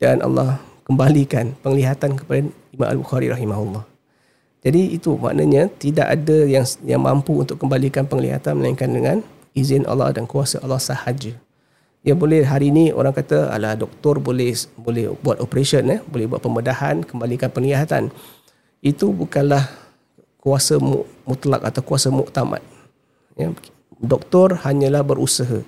dan 0.00 0.24
Allah 0.24 0.56
kembalikan 0.88 1.52
penglihatan 1.60 2.16
kepada 2.16 2.48
Imam 2.72 2.88
Al-Bukhari 2.88 3.28
rahimahullah. 3.28 3.84
Jadi 4.64 4.96
itu 4.96 5.18
maknanya 5.20 5.68
tidak 5.76 6.08
ada 6.08 6.48
yang 6.48 6.64
yang 6.86 7.04
mampu 7.04 7.44
untuk 7.44 7.60
kembalikan 7.60 8.08
penglihatan 8.08 8.56
melainkan 8.56 8.88
dengan 8.88 9.16
izin 9.52 9.84
Allah 9.84 10.16
dan 10.16 10.24
kuasa 10.24 10.64
Allah 10.64 10.80
sahaja. 10.80 11.36
Ya 12.02 12.16
boleh 12.16 12.42
hari 12.42 12.72
ini 12.72 12.88
orang 12.90 13.12
kata 13.14 13.52
ala 13.52 13.76
doktor 13.76 14.16
boleh 14.16 14.56
boleh 14.80 15.12
buat 15.22 15.38
operation 15.38 15.86
eh, 15.92 16.00
boleh 16.08 16.24
buat 16.30 16.40
pembedahan 16.40 17.04
kembalikan 17.04 17.52
penglihatan. 17.52 18.08
Itu 18.80 19.12
bukanlah 19.12 19.81
kuasa 20.42 20.82
mutlak 21.22 21.62
atau 21.62 21.82
kuasa 21.86 22.10
muktamad. 22.10 22.60
Ya, 23.38 23.54
doktor 24.02 24.58
hanyalah 24.66 25.06
berusaha. 25.06 25.62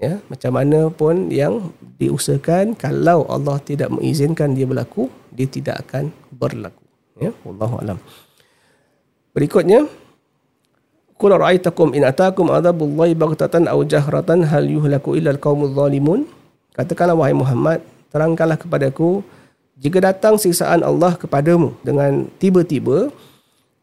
Ya, 0.00 0.18
macam 0.26 0.56
mana 0.56 0.90
pun 0.90 1.30
yang 1.30 1.70
diusahakan 2.00 2.74
kalau 2.74 3.28
Allah 3.28 3.60
tidak 3.62 3.92
mengizinkan 3.92 4.56
dia 4.56 4.66
berlaku, 4.66 5.12
dia 5.30 5.46
tidak 5.46 5.84
akan 5.86 6.10
berlaku. 6.32 6.82
Ya, 7.20 7.30
wallahu 7.44 7.78
alam. 7.78 8.00
Berikutnya 9.36 9.86
Qul 11.22 11.38
ra'aitakum 11.38 11.94
in 11.94 12.02
atakum 12.02 12.50
adzabullahi 12.50 13.14
baghtatan 13.14 13.70
aw 13.70 13.78
jahratan 13.86 14.42
hal 14.42 14.66
yuhlaku 14.66 15.14
illa 15.14 15.30
alqaumul 15.30 15.70
zalimun. 15.70 16.26
Katakanlah 16.74 17.14
wahai 17.14 17.30
Muhammad, 17.30 17.78
terangkanlah 18.10 18.58
kepadaku 18.58 19.22
jika 19.78 20.02
datang 20.02 20.34
siksaan 20.34 20.82
Allah 20.82 21.14
kepadamu 21.14 21.78
dengan 21.86 22.26
tiba-tiba 22.42 23.14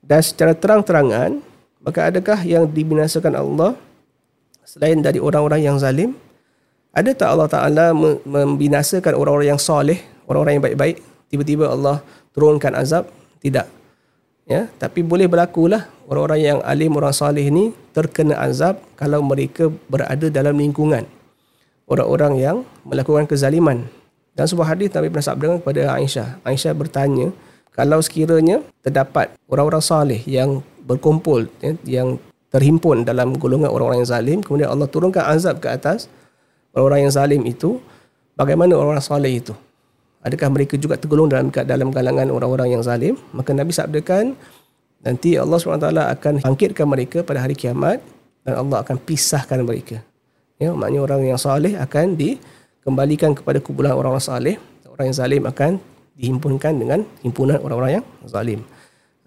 dan 0.10 0.20
secara 0.26 0.58
terang-terangan, 0.58 1.38
maka 1.86 2.10
adakah 2.10 2.42
yang 2.42 2.66
dibinasakan 2.66 3.38
Allah 3.38 3.78
selain 4.66 5.06
dari 5.06 5.22
orang-orang 5.22 5.62
yang 5.62 5.78
zalim? 5.78 6.18
Ada 6.90 7.14
tak 7.14 7.30
Allah 7.30 7.46
Ta'ala 7.46 7.86
membinasakan 8.26 9.14
orang-orang 9.14 9.54
yang 9.54 9.62
soleh, 9.62 10.02
orang-orang 10.26 10.58
yang 10.58 10.66
baik-baik? 10.66 10.98
Tiba-tiba 11.30 11.70
Allah 11.70 12.02
turunkan 12.34 12.74
azab 12.74 13.06
tidak. 13.38 13.70
Ya, 14.50 14.66
tapi 14.82 15.06
boleh 15.06 15.30
berlaku 15.30 15.70
lah 15.70 15.86
orang-orang 16.10 16.42
yang 16.42 16.58
alim, 16.66 16.98
orang 16.98 17.14
salih 17.14 17.46
ni 17.54 17.70
terkena 17.94 18.34
azab 18.42 18.82
kalau 18.98 19.22
mereka 19.22 19.70
berada 19.86 20.26
dalam 20.34 20.58
lingkungan 20.58 21.06
orang-orang 21.86 22.34
yang 22.42 22.58
melakukan 22.82 23.30
kezaliman. 23.30 23.86
Dan 24.38 24.46
sebuah 24.50 24.74
hadis 24.74 24.90
Nabi 24.94 25.14
pernah 25.14 25.28
sabda 25.30 25.48
kepada 25.60 25.82
Aisyah. 26.00 26.42
Aisyah 26.42 26.74
bertanya, 26.78 27.30
kalau 27.80 28.04
sekiranya 28.04 28.60
terdapat 28.84 29.32
orang-orang 29.48 29.80
salih 29.80 30.20
yang 30.28 30.60
berkumpul, 30.84 31.48
ya, 31.64 31.72
yang 31.88 32.20
terhimpun 32.52 33.08
dalam 33.08 33.40
golongan 33.40 33.72
orang-orang 33.72 34.04
yang 34.04 34.12
zalim, 34.12 34.38
kemudian 34.44 34.68
Allah 34.68 34.92
turunkan 34.92 35.24
azab 35.32 35.64
ke 35.64 35.72
atas 35.72 36.12
orang-orang 36.76 37.08
yang 37.08 37.14
zalim 37.16 37.42
itu, 37.48 37.80
bagaimana 38.36 38.76
orang-orang 38.76 39.00
salih 39.00 39.32
itu? 39.32 39.56
adakah 40.24 40.50
mereka 40.52 40.76
juga 40.76 41.00
tergolong 41.00 41.32
dalam 41.32 41.48
dalam 41.52 41.90
kalangan 41.96 42.28
orang-orang 42.32 42.76
yang 42.76 42.84
zalim? 42.84 43.16
Maka 43.32 43.56
nabi 43.56 43.72
sabdakan 43.72 44.36
nanti 45.00 45.40
Allah 45.40 45.56
SWT 45.56 45.88
akan 46.20 46.34
bangkitkan 46.44 46.88
mereka 46.88 47.18
pada 47.24 47.40
hari 47.44 47.56
kiamat 47.56 48.04
dan 48.44 48.60
Allah 48.60 48.84
akan 48.84 49.00
pisahkan 49.00 49.64
mereka. 49.64 50.04
Ya 50.60 50.76
maknanya 50.76 51.08
orang 51.08 51.22
yang 51.24 51.40
saleh 51.40 51.80
akan 51.80 52.20
dikembalikan 52.20 53.32
kepada 53.32 53.64
kumpulan 53.64 53.96
orang-orang 53.96 54.24
saleh 54.24 54.56
orang 54.92 55.08
yang 55.08 55.18
zalim 55.18 55.44
akan 55.48 55.80
dihimpunkan 56.20 56.76
dengan 56.76 57.00
himpunan 57.24 57.64
orang-orang 57.64 58.04
yang 58.04 58.06
zalim 58.28 58.60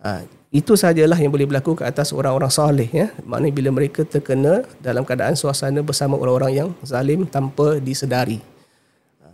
ha, 0.05 0.21
itu 0.53 0.77
sajalah 0.77 1.17
yang 1.17 1.33
boleh 1.33 1.49
berlaku 1.49 1.73
ke 1.73 1.89
atas 1.89 2.13
orang-orang 2.13 2.53
saleh 2.53 2.89
ya 2.93 3.09
maknanya 3.25 3.55
bila 3.57 3.71
mereka 3.73 4.05
terkena 4.05 4.69
dalam 4.85 5.09
keadaan 5.09 5.33
suasana 5.33 5.81
bersama 5.81 6.21
orang-orang 6.21 6.53
yang 6.53 6.69
zalim 6.85 7.25
tanpa 7.25 7.81
disedari 7.81 8.53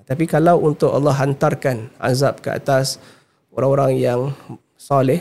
tapi 0.08 0.24
kalau 0.24 0.56
untuk 0.64 0.88
Allah 0.88 1.12
hantarkan 1.12 1.92
azab 2.00 2.40
ke 2.40 2.48
atas 2.48 2.96
orang-orang 3.52 4.00
yang 4.00 4.32
soleh, 4.80 5.20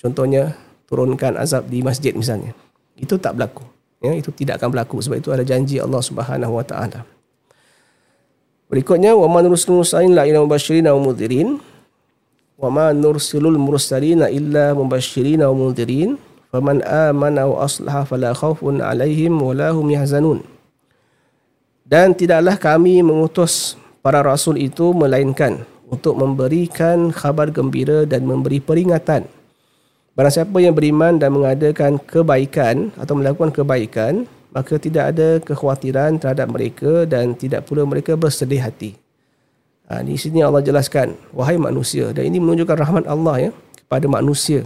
contohnya 0.00 0.56
turunkan 0.88 1.36
azab 1.36 1.68
di 1.68 1.84
masjid 1.84 2.16
misalnya, 2.16 2.56
itu 2.96 3.20
tak 3.20 3.36
berlaku. 3.36 3.68
Ya, 4.00 4.16
itu 4.16 4.32
tidak 4.32 4.58
akan 4.58 4.72
berlaku 4.72 5.04
sebab 5.04 5.20
itu 5.20 5.30
ada 5.36 5.44
janji 5.44 5.76
Allah 5.78 6.00
Subhanahu 6.00 6.58
Wa 6.58 6.64
Taala. 6.64 7.04
Berikutnya 8.72 9.12
wa 9.12 9.28
man 9.28 9.44
nursilul 9.52 9.84
mursalin 9.84 10.16
la 10.16 10.24
ilaha 10.24 10.48
mubasyirin 10.48 10.88
wa 10.88 10.96
mudhirin 11.12 11.60
wa 12.62 12.70
ma 12.70 12.86
nursilul 12.94 13.58
mursalin 13.58 14.22
illa 14.30 14.70
mubasyirin 14.70 15.42
wa 15.42 15.50
mudhirin 15.50 16.14
faman 16.54 16.78
amana 16.86 17.50
wa 17.50 17.66
aslaha 17.66 18.06
fala 18.06 18.30
khaufun 18.30 18.78
alaihim 18.78 19.34
wa 19.34 19.50
la 19.50 19.74
hum 19.74 19.90
yahzanun. 19.90 20.46
Dan 21.82 22.14
tidaklah 22.14 22.54
kami 22.54 23.02
mengutus 23.02 23.74
para 23.98 24.22
rasul 24.22 24.62
itu 24.62 24.94
melainkan 24.94 25.66
untuk 25.90 26.14
memberikan 26.14 27.10
khabar 27.10 27.50
gembira 27.50 28.06
dan 28.06 28.22
memberi 28.22 28.62
peringatan. 28.62 29.26
Barang 30.14 30.32
siapa 30.32 30.56
yang 30.62 30.78
beriman 30.78 31.18
dan 31.18 31.34
mengadakan 31.34 31.98
kebaikan 31.98 32.94
atau 32.94 33.18
melakukan 33.18 33.50
kebaikan, 33.50 34.24
maka 34.54 34.76
tidak 34.76 35.16
ada 35.16 35.40
kekhawatiran 35.40 36.20
terhadap 36.20 36.46
mereka 36.52 37.08
dan 37.08 37.34
tidak 37.34 37.66
pula 37.66 37.82
mereka 37.88 38.14
bersedih 38.14 38.60
hati. 38.62 39.01
Ha, 39.92 40.00
di 40.00 40.16
sini 40.16 40.40
Allah 40.40 40.64
jelaskan, 40.64 41.12
wahai 41.36 41.60
manusia, 41.60 42.16
dan 42.16 42.24
ini 42.24 42.40
menunjukkan 42.40 42.80
rahmat 42.80 43.04
Allah 43.04 43.36
ya 43.44 43.50
kepada 43.76 44.08
manusia. 44.08 44.64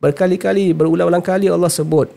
Berkali-kali, 0.00 0.72
berulang-ulang 0.72 1.20
kali 1.20 1.52
Allah 1.52 1.68
sebut, 1.68 2.08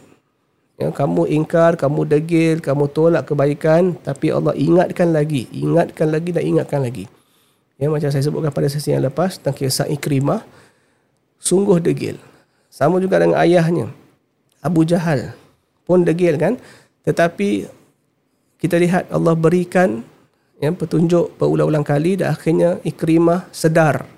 Ya, 0.77 0.93
kamu 0.93 1.25
ingkar, 1.33 1.73
kamu 1.73 2.05
degil, 2.05 2.61
kamu 2.61 2.85
tolak 2.93 3.25
kebaikan, 3.25 3.97
tapi 3.97 4.29
Allah 4.29 4.53
ingatkan 4.53 5.09
lagi, 5.09 5.49
ingatkan 5.49 6.13
lagi 6.13 6.29
dan 6.29 6.45
ingatkan 6.45 6.85
lagi. 6.85 7.09
Ya, 7.81 7.89
macam 7.89 8.13
saya 8.13 8.21
sebutkan 8.21 8.53
pada 8.53 8.69
sesi 8.69 8.93
yang 8.93 9.01
lepas 9.01 9.41
tentang 9.41 9.57
kisah 9.57 9.89
Ikrimah, 9.89 10.45
sungguh 11.41 11.81
degil. 11.81 12.21
Sama 12.69 13.01
juga 13.01 13.17
dengan 13.17 13.41
ayahnya, 13.41 13.89
Abu 14.61 14.85
Jahal 14.85 15.33
pun 15.89 16.05
degil 16.05 16.37
kan, 16.37 16.61
tetapi 17.09 17.65
kita 18.61 18.77
lihat 18.77 19.09
Allah 19.09 19.33
berikan 19.33 20.05
yang 20.57 20.73
petunjuk 20.73 21.37
berulang-ulang 21.37 21.85
kali 21.85 22.17
dan 22.17 22.33
akhirnya 22.33 22.81
Ikrimah 22.81 23.49
sedar. 23.53 24.09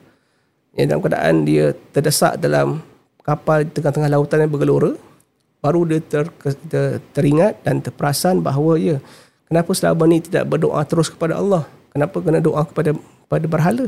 Ya, 0.75 0.88
dalam 0.88 1.04
keadaan 1.04 1.43
dia 1.43 1.75
terdesak 1.91 2.39
dalam 2.39 2.80
kapal 3.25 3.67
di 3.67 3.71
tengah-tengah 3.75 4.10
lautan 4.10 4.47
yang 4.47 4.52
bergelora, 4.52 4.95
baru 5.60 5.84
dia 5.84 5.99
ter, 5.99 6.25
ter, 6.71 7.04
teringat 7.12 7.60
dan 7.67 7.84
terperasan 7.84 8.39
bahawa 8.39 8.80
ya 8.80 8.97
kenapa 9.52 9.75
selama 9.75 10.08
ni 10.08 10.23
tidak 10.23 10.47
berdoa 10.47 10.80
terus 10.88 11.12
kepada 11.12 11.36
Allah? 11.36 11.67
Kenapa 11.91 12.15
kena 12.23 12.39
doa 12.39 12.63
kepada 12.63 12.95
pada 13.28 13.45
berhala? 13.49 13.86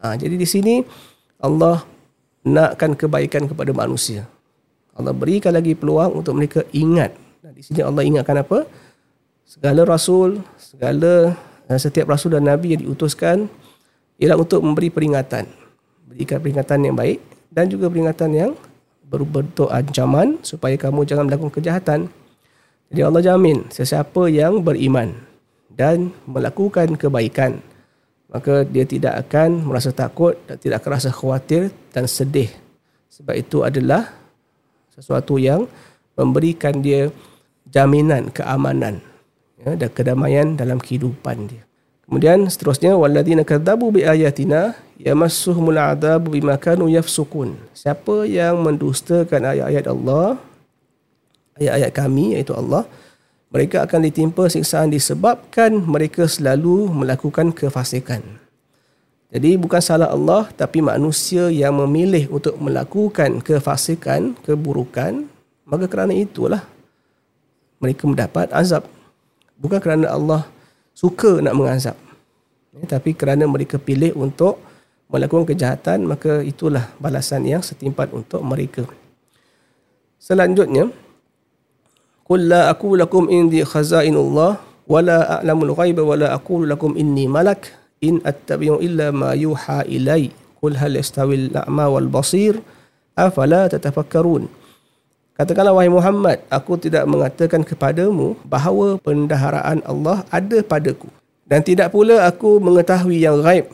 Ha, 0.00 0.16
jadi 0.16 0.38
di 0.38 0.48
sini 0.48 0.80
Allah 1.42 1.84
nakkan 2.46 2.96
kebaikan 2.96 3.44
kepada 3.50 3.74
manusia. 3.76 4.24
Allah 4.96 5.12
berikan 5.12 5.52
lagi 5.52 5.76
peluang 5.76 6.24
untuk 6.24 6.34
mereka 6.34 6.64
ingat. 6.72 7.12
Di 7.52 7.62
sini 7.62 7.80
Allah 7.84 8.02
ingatkan 8.02 8.40
apa? 8.40 8.64
Segala 9.44 9.84
rasul 9.84 10.40
segala 10.56 11.36
setiap 11.76 12.08
rasul 12.08 12.32
dan 12.32 12.48
nabi 12.48 12.72
yang 12.72 12.88
diutuskan 12.88 13.52
ialah 14.16 14.40
untuk 14.40 14.64
memberi 14.64 14.88
peringatan 14.88 15.44
berikan 16.08 16.40
peringatan 16.40 16.78
yang 16.88 16.96
baik 16.96 17.20
dan 17.52 17.68
juga 17.68 17.92
peringatan 17.92 18.30
yang 18.32 18.52
berbentuk 19.08 19.68
ancaman 19.68 20.40
supaya 20.44 20.76
kamu 20.76 21.04
jangan 21.08 21.28
melakukan 21.28 21.54
kejahatan. 21.60 22.00
Jadi 22.88 23.00
Allah 23.04 23.22
jamin 23.24 23.68
sesiapa 23.68 24.32
yang 24.32 24.64
beriman 24.64 25.12
dan 25.72 26.12
melakukan 26.24 26.96
kebaikan 26.96 27.60
maka 28.28 28.64
dia 28.64 28.84
tidak 28.84 29.28
akan 29.28 29.64
merasa 29.64 29.88
takut 29.92 30.36
dan 30.44 30.60
tidak 30.60 30.84
akan 30.84 30.90
rasa 31.00 31.10
khawatir 31.12 31.72
dan 31.92 32.04
sedih. 32.04 32.52
Sebab 33.08 33.34
itu 33.36 33.64
adalah 33.64 34.12
sesuatu 34.92 35.40
yang 35.40 35.64
memberikan 36.12 36.76
dia 36.84 37.08
jaminan 37.68 38.28
keamanan 38.28 39.00
ya, 39.62 39.74
dan 39.74 39.90
kedamaian 39.90 40.54
dalam 40.54 40.78
kehidupan 40.78 41.50
dia. 41.50 41.62
Kemudian 42.08 42.48
seterusnya 42.48 42.96
walladzina 42.96 43.44
kadzabu 43.44 43.92
bi 43.92 44.00
ayatina 44.00 44.72
yamassuhumul 44.96 45.76
adabu 45.76 46.32
bima 46.32 46.56
kanu 46.56 46.88
yafsukun. 46.88 47.60
Siapa 47.76 48.24
yang 48.24 48.64
mendustakan 48.64 49.44
ayat-ayat 49.44 49.86
Allah, 49.92 50.40
ayat-ayat 51.60 51.92
kami 51.92 52.40
iaitu 52.40 52.56
Allah, 52.56 52.88
mereka 53.52 53.84
akan 53.84 54.08
ditimpa 54.08 54.48
siksaan 54.48 54.88
disebabkan 54.88 55.84
mereka 55.84 56.24
selalu 56.24 56.88
melakukan 56.88 57.52
kefasikan. 57.52 58.24
Jadi 59.28 59.60
bukan 59.60 59.80
salah 59.84 60.08
Allah 60.08 60.48
tapi 60.56 60.80
manusia 60.80 61.52
yang 61.52 61.76
memilih 61.76 62.32
untuk 62.32 62.56
melakukan 62.56 63.44
kefasikan, 63.44 64.32
keburukan, 64.40 65.28
maka 65.68 65.84
kerana 65.84 66.16
itulah 66.16 66.64
mereka 67.76 68.08
mendapat 68.08 68.48
azab. 68.56 68.88
Bukan 69.58 69.82
kerana 69.82 70.14
Allah 70.14 70.46
suka 70.94 71.42
nak 71.42 71.54
mengazab. 71.58 71.98
Ya, 72.78 72.98
tapi 72.98 73.14
kerana 73.14 73.44
mereka 73.50 73.78
pilih 73.78 74.14
untuk 74.14 74.62
melakukan 75.10 75.50
kejahatan, 75.50 76.06
maka 76.06 76.46
itulah 76.46 76.94
balasan 77.02 77.42
yang 77.42 77.64
setimpat 77.64 78.14
untuk 78.14 78.38
mereka. 78.46 78.86
Selanjutnya, 80.22 80.90
Qul 82.28 82.44
la 82.44 82.68
aku 82.68 82.92
lakum 82.92 83.24
indi 83.32 83.64
khazainullah 83.64 84.60
wa 84.60 85.00
la 85.00 85.40
a'lamul 85.40 85.72
ghaiba 85.72 86.04
wa 86.04 86.12
la 86.12 86.36
aqulu 86.36 86.68
lakum 86.68 86.92
inni 86.92 87.24
malak 87.24 87.72
in 88.04 88.20
attabi'u 88.20 88.84
illa 88.84 89.08
ma 89.08 89.32
yuha 89.32 89.88
ilai. 89.88 90.28
Qul 90.60 90.76
hal 90.76 90.92
yastawil 90.92 91.56
a'ma 91.56 91.88
wal 91.88 92.04
basir 92.12 92.60
afala 93.16 93.72
tatafakkarun 93.72 94.44
Katakanlah 95.38 95.70
wahai 95.70 95.86
Muhammad, 95.86 96.42
aku 96.50 96.74
tidak 96.74 97.06
mengatakan 97.06 97.62
kepadamu 97.62 98.34
bahawa 98.42 98.98
pendaharaan 98.98 99.78
Allah 99.86 100.26
ada 100.34 100.58
padaku. 100.66 101.06
Dan 101.46 101.62
tidak 101.62 101.94
pula 101.94 102.26
aku 102.26 102.58
mengetahui 102.58 103.22
yang 103.22 103.38
gaib. 103.38 103.70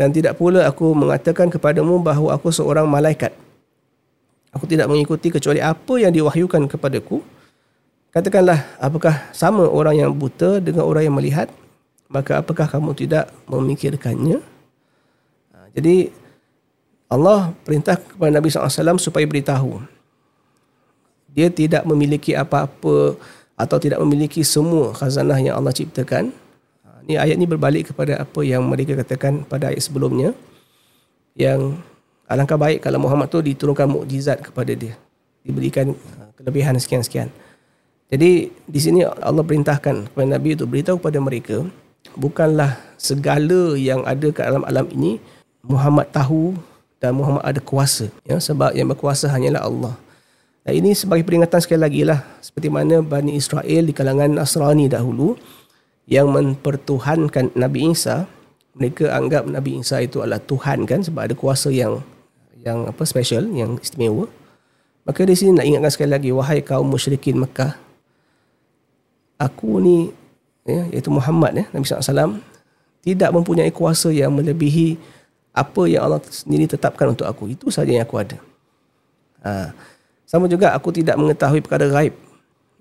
Dan 0.00 0.16
tidak 0.16 0.40
pula 0.40 0.64
aku 0.64 0.96
mengatakan 0.96 1.52
kepadamu 1.52 2.00
bahawa 2.00 2.32
aku 2.32 2.48
seorang 2.48 2.88
malaikat. 2.88 3.36
Aku 4.56 4.64
tidak 4.64 4.88
mengikuti 4.88 5.28
kecuali 5.28 5.60
apa 5.60 5.92
yang 6.00 6.08
diwahyukan 6.08 6.72
kepadaku. 6.72 7.20
Katakanlah, 8.08 8.64
apakah 8.80 9.28
sama 9.36 9.68
orang 9.68 10.00
yang 10.00 10.08
buta 10.08 10.56
dengan 10.56 10.88
orang 10.88 11.04
yang 11.04 11.12
melihat? 11.20 11.52
Maka 12.08 12.40
apakah 12.40 12.64
kamu 12.64 12.96
tidak 12.96 13.28
memikirkannya? 13.44 14.40
Jadi, 15.76 16.08
Allah 17.12 17.52
perintah 17.60 18.00
kepada 18.00 18.32
Nabi 18.32 18.48
SAW 18.48 18.96
supaya 18.96 19.28
beritahu 19.28 19.84
dia 21.34 21.50
tidak 21.50 21.82
memiliki 21.82 22.38
apa-apa 22.38 23.18
atau 23.58 23.76
tidak 23.82 23.98
memiliki 24.02 24.46
semua 24.46 24.94
khazanah 24.94 25.38
yang 25.42 25.58
Allah 25.58 25.74
ciptakan. 25.74 26.30
Ha, 26.86 27.02
ini 27.06 27.14
ayat 27.18 27.34
ini 27.34 27.46
berbalik 27.50 27.90
kepada 27.90 28.22
apa 28.22 28.40
yang 28.46 28.62
mereka 28.62 28.94
katakan 28.94 29.42
pada 29.42 29.74
ayat 29.74 29.82
sebelumnya 29.82 30.30
yang 31.34 31.82
alangkah 32.30 32.54
baik 32.54 32.86
kalau 32.86 33.02
Muhammad 33.02 33.26
tu 33.34 33.42
diturunkan 33.42 33.90
mukjizat 33.90 34.46
kepada 34.46 34.70
dia, 34.78 34.94
diberikan 35.42 35.90
ha, 35.90 36.30
kelebihan 36.38 36.78
sekian-sekian. 36.78 37.28
Jadi 38.14 38.54
di 38.54 38.80
sini 38.80 39.02
Allah 39.02 39.42
perintahkan 39.42 40.14
kepada 40.14 40.28
Nabi 40.38 40.54
untuk 40.54 40.70
beritahu 40.70 40.96
kepada 41.02 41.18
mereka 41.18 41.56
bukanlah 42.14 42.78
segala 42.94 43.74
yang 43.74 44.06
ada 44.06 44.30
ke 44.30 44.38
dalam 44.38 44.62
alam 44.62 44.86
ini 44.94 45.18
Muhammad 45.64 46.12
tahu 46.14 46.54
dan 47.02 47.16
Muhammad 47.16 47.42
ada 47.42 47.58
kuasa 47.58 48.12
ya 48.22 48.36
sebab 48.38 48.76
yang 48.76 48.86
berkuasa 48.86 49.26
hanyalah 49.26 49.66
Allah. 49.66 49.94
Dan 50.64 50.72
ini 50.80 50.96
sebagai 50.96 51.28
peringatan 51.28 51.60
sekali 51.60 51.80
lagi 51.84 52.02
lah. 52.08 52.24
Seperti 52.40 52.72
mana 52.72 53.04
Bani 53.04 53.36
Israel 53.36 53.84
di 53.84 53.92
kalangan 53.92 54.32
Nasrani 54.32 54.88
dahulu 54.88 55.36
yang 56.08 56.32
mempertuhankan 56.32 57.52
Nabi 57.52 57.92
Isa. 57.92 58.24
Mereka 58.74 59.12
anggap 59.12 59.44
Nabi 59.44 59.84
Isa 59.84 60.00
itu 60.00 60.24
adalah 60.24 60.40
Tuhan 60.40 60.88
kan 60.88 61.04
sebab 61.04 61.30
ada 61.30 61.34
kuasa 61.36 61.68
yang 61.68 62.00
yang 62.64 62.88
apa 62.88 63.04
special, 63.04 63.44
yang 63.52 63.76
istimewa. 63.76 64.24
Maka 65.04 65.28
di 65.28 65.36
sini 65.36 65.60
nak 65.60 65.68
ingatkan 65.68 65.92
sekali 65.92 66.10
lagi, 66.16 66.32
wahai 66.32 66.64
kaum 66.64 66.88
musyrikin 66.88 67.36
Mekah, 67.36 67.76
aku 69.36 69.84
ni, 69.84 70.08
ya, 70.64 70.88
iaitu 70.88 71.12
Muhammad, 71.12 71.52
ya, 71.60 71.64
Nabi 71.76 71.84
SAW, 71.84 72.40
tidak 73.04 73.30
mempunyai 73.36 73.68
kuasa 73.68 74.08
yang 74.08 74.32
melebihi 74.32 74.96
apa 75.52 75.82
yang 75.84 76.08
Allah 76.08 76.24
sendiri 76.24 76.64
tetapkan 76.64 77.12
untuk 77.12 77.28
aku. 77.28 77.52
Itu 77.52 77.68
saja 77.68 77.92
yang 77.92 78.08
aku 78.08 78.16
ada. 78.16 78.40
Ha. 79.44 79.76
Sama 80.34 80.50
juga 80.50 80.74
aku 80.74 80.90
tidak 80.90 81.14
mengetahui 81.14 81.62
perkara 81.62 81.86
gaib 81.94 82.10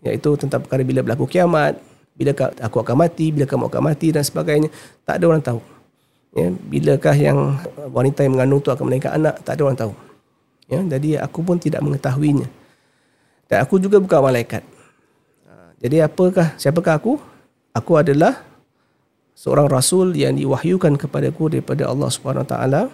iaitu 0.02 0.34
tentang 0.42 0.66
perkara 0.66 0.82
bila 0.82 1.06
berlaku 1.06 1.30
kiamat, 1.30 1.78
bila 2.18 2.34
aku 2.58 2.82
akan 2.82 3.06
mati, 3.06 3.30
bila 3.30 3.46
kamu 3.46 3.70
akan 3.70 3.94
mati 3.94 4.10
dan 4.10 4.26
sebagainya. 4.26 4.74
Tak 5.06 5.22
ada 5.22 5.26
orang 5.30 5.46
tahu. 5.46 5.62
Ya, 6.34 6.50
bilakah 6.50 7.13
yang 7.13 7.62
wanita 7.94 8.26
yang 8.26 8.34
mengandung 8.34 8.58
tu 8.58 8.74
akan 8.74 8.89
melahirkan 8.89 9.22
anak, 9.22 9.38
tak 9.46 9.54
ada 9.54 9.62
orang 9.70 9.78
tahu. 9.78 9.94
Ya, 10.66 10.82
jadi 10.98 11.22
aku 11.22 11.46
pun 11.46 11.62
tidak 11.62 11.86
mengetahuinya. 11.86 12.50
Dan 13.46 13.58
aku 13.62 13.78
juga 13.78 14.02
bukan 14.02 14.34
malaikat. 14.34 14.66
Ha, 15.46 15.78
jadi 15.78 16.10
apakah 16.10 16.58
siapakah 16.58 16.98
aku? 16.98 17.22
Aku 17.70 18.02
adalah 18.02 18.42
seorang 19.38 19.70
rasul 19.70 20.10
yang 20.18 20.34
diwahyukan 20.34 20.98
kepadaku 20.98 21.54
daripada 21.54 21.86
Allah 21.86 22.10
Subhanahu 22.10 22.50
taala 22.50 22.89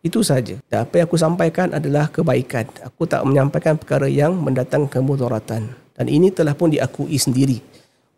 itu 0.00 0.24
saja. 0.24 0.56
Dan 0.68 0.88
apa 0.88 1.00
yang 1.00 1.06
aku 1.08 1.18
sampaikan 1.20 1.72
adalah 1.76 2.08
kebaikan. 2.08 2.64
Aku 2.88 3.04
tak 3.04 3.20
menyampaikan 3.28 3.76
perkara 3.76 4.08
yang 4.08 4.32
mendatangkan 4.36 4.88
kemudaratan. 4.88 5.76
Dan 5.96 6.06
ini 6.08 6.32
telah 6.32 6.56
pun 6.56 6.72
diakui 6.72 7.20
sendiri 7.20 7.60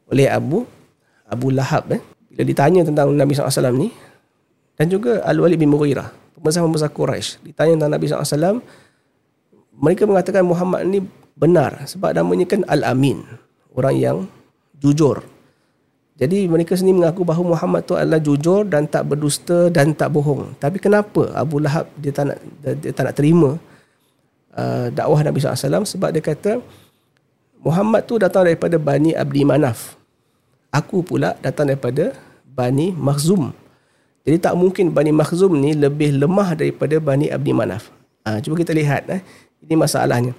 oleh 0.06 0.30
Abu 0.30 0.62
Abu 1.26 1.50
Lahab. 1.50 1.90
Eh. 1.90 2.00
Bila 2.32 2.42
ditanya 2.46 2.80
tentang 2.86 3.10
Nabi 3.12 3.34
SAW 3.34 3.74
ni, 3.74 3.90
dan 4.78 4.86
juga 4.88 5.20
Al-Walid 5.26 5.58
bin 5.58 5.68
Mughirah, 5.72 6.08
pembesar-pembesar 6.38 6.92
Quraisy 6.94 7.42
ditanya 7.44 7.76
tentang 7.76 7.92
Nabi 7.98 8.04
SAW, 8.08 8.62
mereka 9.76 10.06
mengatakan 10.06 10.44
Muhammad 10.46 10.86
ni 10.86 11.02
benar 11.34 11.82
sebab 11.88 12.14
namanya 12.14 12.46
kan 12.46 12.62
Al-Amin. 12.68 13.24
Orang 13.72 13.96
yang 13.96 14.16
jujur. 14.78 15.24
Jadi 16.12 16.44
mereka 16.44 16.76
sendiri 16.76 17.00
mengaku 17.00 17.24
bahawa 17.24 17.56
Muhammad 17.56 17.88
tu 17.88 17.96
adalah 17.96 18.20
jujur 18.20 18.68
dan 18.68 18.84
tak 18.84 19.08
berdusta 19.08 19.72
dan 19.72 19.96
tak 19.96 20.12
bohong. 20.12 20.52
Tapi 20.60 20.76
kenapa 20.76 21.32
Abu 21.32 21.56
Lahab 21.56 21.88
dia 21.96 22.12
tak 22.12 22.28
nak, 22.28 22.38
dia 22.60 22.92
tak 22.92 23.04
nak 23.08 23.14
terima 23.16 23.50
uh, 24.52 24.86
dakwah 24.92 25.24
Nabi 25.24 25.40
SAW 25.40 25.88
sebab 25.88 26.12
dia 26.12 26.20
kata 26.20 26.60
Muhammad 27.64 28.04
tu 28.04 28.20
datang 28.20 28.44
daripada 28.44 28.76
Bani 28.76 29.16
Abdi 29.16 29.40
Manaf. 29.42 29.96
Aku 30.68 31.00
pula 31.00 31.32
datang 31.40 31.72
daripada 31.72 32.12
Bani 32.44 32.92
Makhzum. 32.92 33.56
Jadi 34.28 34.36
tak 34.36 34.54
mungkin 34.54 34.92
Bani 34.92 35.16
Makhzum 35.16 35.56
ni 35.56 35.72
lebih 35.72 36.12
lemah 36.20 36.52
daripada 36.52 37.00
Bani 37.00 37.32
Abdi 37.32 37.56
Manaf. 37.56 37.88
Uh, 38.22 38.36
cuba 38.44 38.60
kita 38.60 38.76
lihat. 38.76 39.08
Eh. 39.08 39.24
Ini 39.64 39.80
masalahnya. 39.80 40.36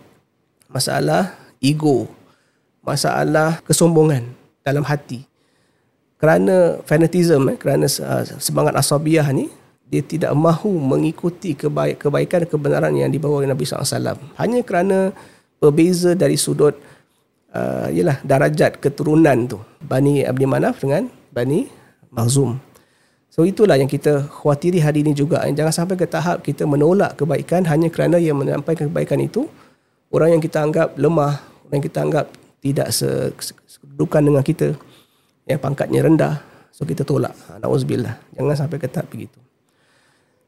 Masalah 0.70 1.34
ego. 1.58 2.06
Masalah 2.86 3.64
kesombongan 3.66 4.30
dalam 4.64 4.86
hati 4.86 5.33
kerana 6.24 6.80
fanatism 6.88 7.52
eh, 7.52 7.60
kerana 7.60 7.84
uh, 7.84 8.24
semangat 8.40 8.80
asabiah 8.80 9.28
ni 9.36 9.52
dia 9.92 10.00
tidak 10.00 10.32
mahu 10.32 10.72
mengikuti 10.80 11.52
kebaik, 11.52 12.00
kebaikan 12.00 12.48
kebenaran 12.48 12.96
yang 12.96 13.12
dibawa 13.12 13.44
oleh 13.44 13.52
Nabi 13.52 13.68
SAW 13.68 14.16
hanya 14.40 14.64
kerana 14.64 15.12
berbeza 15.60 16.16
dari 16.16 16.40
sudut 16.40 16.80
uh, 17.52 17.92
yalah, 17.92 18.24
darajat 18.24 18.80
keturunan 18.80 19.52
tu 19.52 19.60
Bani 19.84 20.24
Abdi 20.24 20.48
Manaf 20.48 20.80
dengan 20.80 21.12
Bani 21.36 21.68
Mahzum 22.08 22.56
so 23.28 23.44
itulah 23.44 23.76
yang 23.76 23.92
kita 23.92 24.30
khawatiri 24.30 24.78
hari 24.78 25.02
ini 25.02 25.12
juga. 25.18 25.42
Jangan 25.42 25.74
sampai 25.74 25.98
ke 25.98 26.06
tahap 26.06 26.46
kita 26.46 26.70
menolak 26.70 27.18
kebaikan 27.18 27.66
hanya 27.66 27.90
kerana 27.90 28.22
yang 28.22 28.38
menyampaikan 28.38 28.94
kebaikan 28.94 29.18
itu. 29.26 29.50
Orang 30.14 30.38
yang 30.38 30.42
kita 30.46 30.62
anggap 30.62 30.94
lemah 30.94 31.42
orang 31.66 31.82
yang 31.82 31.86
kita 31.90 32.00
anggap 32.06 32.26
tidak 32.62 32.94
sekedudukan 32.94 34.22
dengan 34.22 34.46
kita 34.46 34.78
yang 35.48 35.60
pangkatnya 35.60 36.04
rendah 36.04 36.36
so 36.74 36.88
kita 36.88 37.06
tolak. 37.06 37.36
Ha, 37.48 37.62
nauzubillah 37.62 38.18
jangan 38.34 38.56
sampai 38.66 38.78
ketat 38.82 39.06
begitu. 39.08 39.38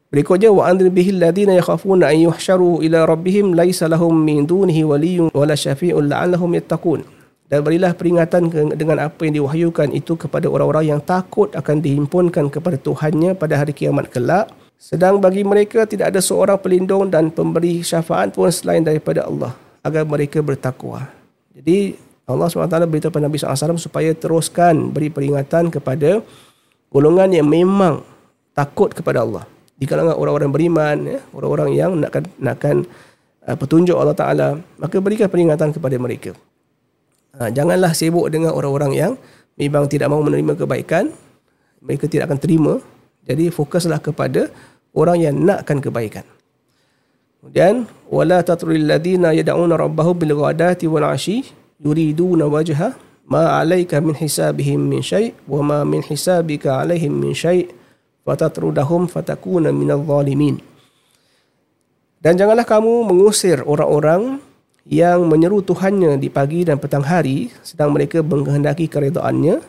Berikutnya 0.06 0.54
wa 0.54 0.70
anzir 0.70 0.86
bihil 0.86 1.18
ladina 1.18 1.52
yakhafuna 1.58 2.14
an 2.14 2.18
yuhsharu 2.30 2.78
ila 2.86 3.10
rabbihim 3.10 3.58
laisa 3.58 3.90
lahum 3.90 4.14
min 4.14 4.46
dunihi 4.46 4.86
waliyyun 4.86 5.34
wala 5.34 5.58
syafi'un 5.58 6.06
la'allahum 6.06 6.54
yattaqun. 6.54 7.02
Dan 7.46 7.62
berilah 7.62 7.94
peringatan 7.94 8.50
dengan 8.74 9.02
apa 9.02 9.22
yang 9.22 9.42
diwahyukan 9.42 9.94
itu 9.94 10.18
kepada 10.18 10.50
orang-orang 10.50 10.94
yang 10.94 11.00
takut 11.02 11.50
akan 11.54 11.78
dihimpunkan 11.78 12.50
kepada 12.50 12.74
Tuhannya 12.74 13.38
pada 13.38 13.54
hari 13.58 13.70
kiamat 13.70 14.10
kelak. 14.10 14.50
Sedang 14.78 15.22
bagi 15.22 15.46
mereka 15.46 15.86
tidak 15.86 16.14
ada 16.14 16.18
seorang 16.22 16.58
pelindung 16.58 17.06
dan 17.06 17.30
pemberi 17.30 17.86
syafaat 17.86 18.34
pun 18.34 18.50
selain 18.50 18.82
daripada 18.82 19.26
Allah 19.26 19.54
agar 19.82 20.02
mereka 20.02 20.42
bertakwa. 20.42 21.06
Jadi 21.54 21.94
Allah 22.26 22.50
SWT 22.50 22.90
beritahu 22.90 23.14
kepada 23.14 23.30
Nabi 23.30 23.38
SAW 23.38 23.78
supaya 23.78 24.10
teruskan 24.10 24.90
beri 24.90 25.14
peringatan 25.14 25.70
kepada 25.70 26.18
golongan 26.90 27.30
yang 27.30 27.46
memang 27.46 28.02
takut 28.50 28.90
kepada 28.90 29.22
Allah. 29.22 29.46
Di 29.78 29.86
kalangan 29.86 30.18
orang-orang 30.18 30.50
beriman, 30.50 30.96
ya, 31.06 31.20
orang-orang 31.30 31.70
yang 31.78 31.90
nakkan, 31.94 32.26
nakkan 32.42 32.76
uh, 33.46 33.54
petunjuk 33.54 33.94
Allah 33.94 34.16
Ta'ala, 34.16 34.48
maka 34.80 34.98
berikan 34.98 35.30
peringatan 35.30 35.70
kepada 35.70 35.94
mereka. 36.02 36.34
Ha, 37.36 37.52
janganlah 37.52 37.92
sibuk 37.92 38.26
dengan 38.32 38.56
orang-orang 38.56 38.96
yang 38.96 39.12
memang 39.60 39.86
tidak 39.86 40.08
mahu 40.08 40.24
menerima 40.26 40.56
kebaikan, 40.56 41.12
mereka 41.84 42.08
tidak 42.08 42.32
akan 42.32 42.40
terima. 42.40 42.74
Jadi 43.28 43.52
fokuslah 43.52 44.00
kepada 44.00 44.48
orang 44.96 45.20
yang 45.20 45.36
nakkan 45.36 45.78
kebaikan. 45.78 46.24
Kemudian, 47.38 47.84
wala 48.08 48.40
tatrul 48.40 48.80
ladina 48.80 49.36
yad'una 49.36 49.76
rabbahum 49.76 50.16
bil 50.16 50.32
ghadati 50.32 50.88
wal 50.88 51.04
'ashi 51.04 51.44
yuriduna 51.82 52.48
wajha 52.48 52.96
ma 53.26 53.58
alayka 53.60 54.00
min 54.00 54.14
hisabihim 54.14 54.80
min 54.80 55.02
syai' 55.02 55.34
wa 55.50 55.60
ma 55.60 55.78
min 55.82 56.00
hisabika 56.00 56.80
alaihim 56.80 57.12
min 57.12 57.34
syai' 57.34 57.68
fatatrudahum 58.22 59.10
fatakuna 59.10 59.74
minal 59.74 60.02
zalimin 60.06 60.62
dan 62.26 62.34
janganlah 62.34 62.66
kamu 62.66 63.06
mengusir 63.06 63.62
orang-orang 63.62 64.42
yang 64.86 65.26
menyeru 65.26 65.62
Tuhannya 65.62 66.18
di 66.18 66.30
pagi 66.30 66.62
dan 66.62 66.78
petang 66.78 67.02
hari 67.02 67.50
sedang 67.66 67.90
mereka 67.90 68.22
menghendaki 68.22 68.86
keredaannya. 68.86 69.62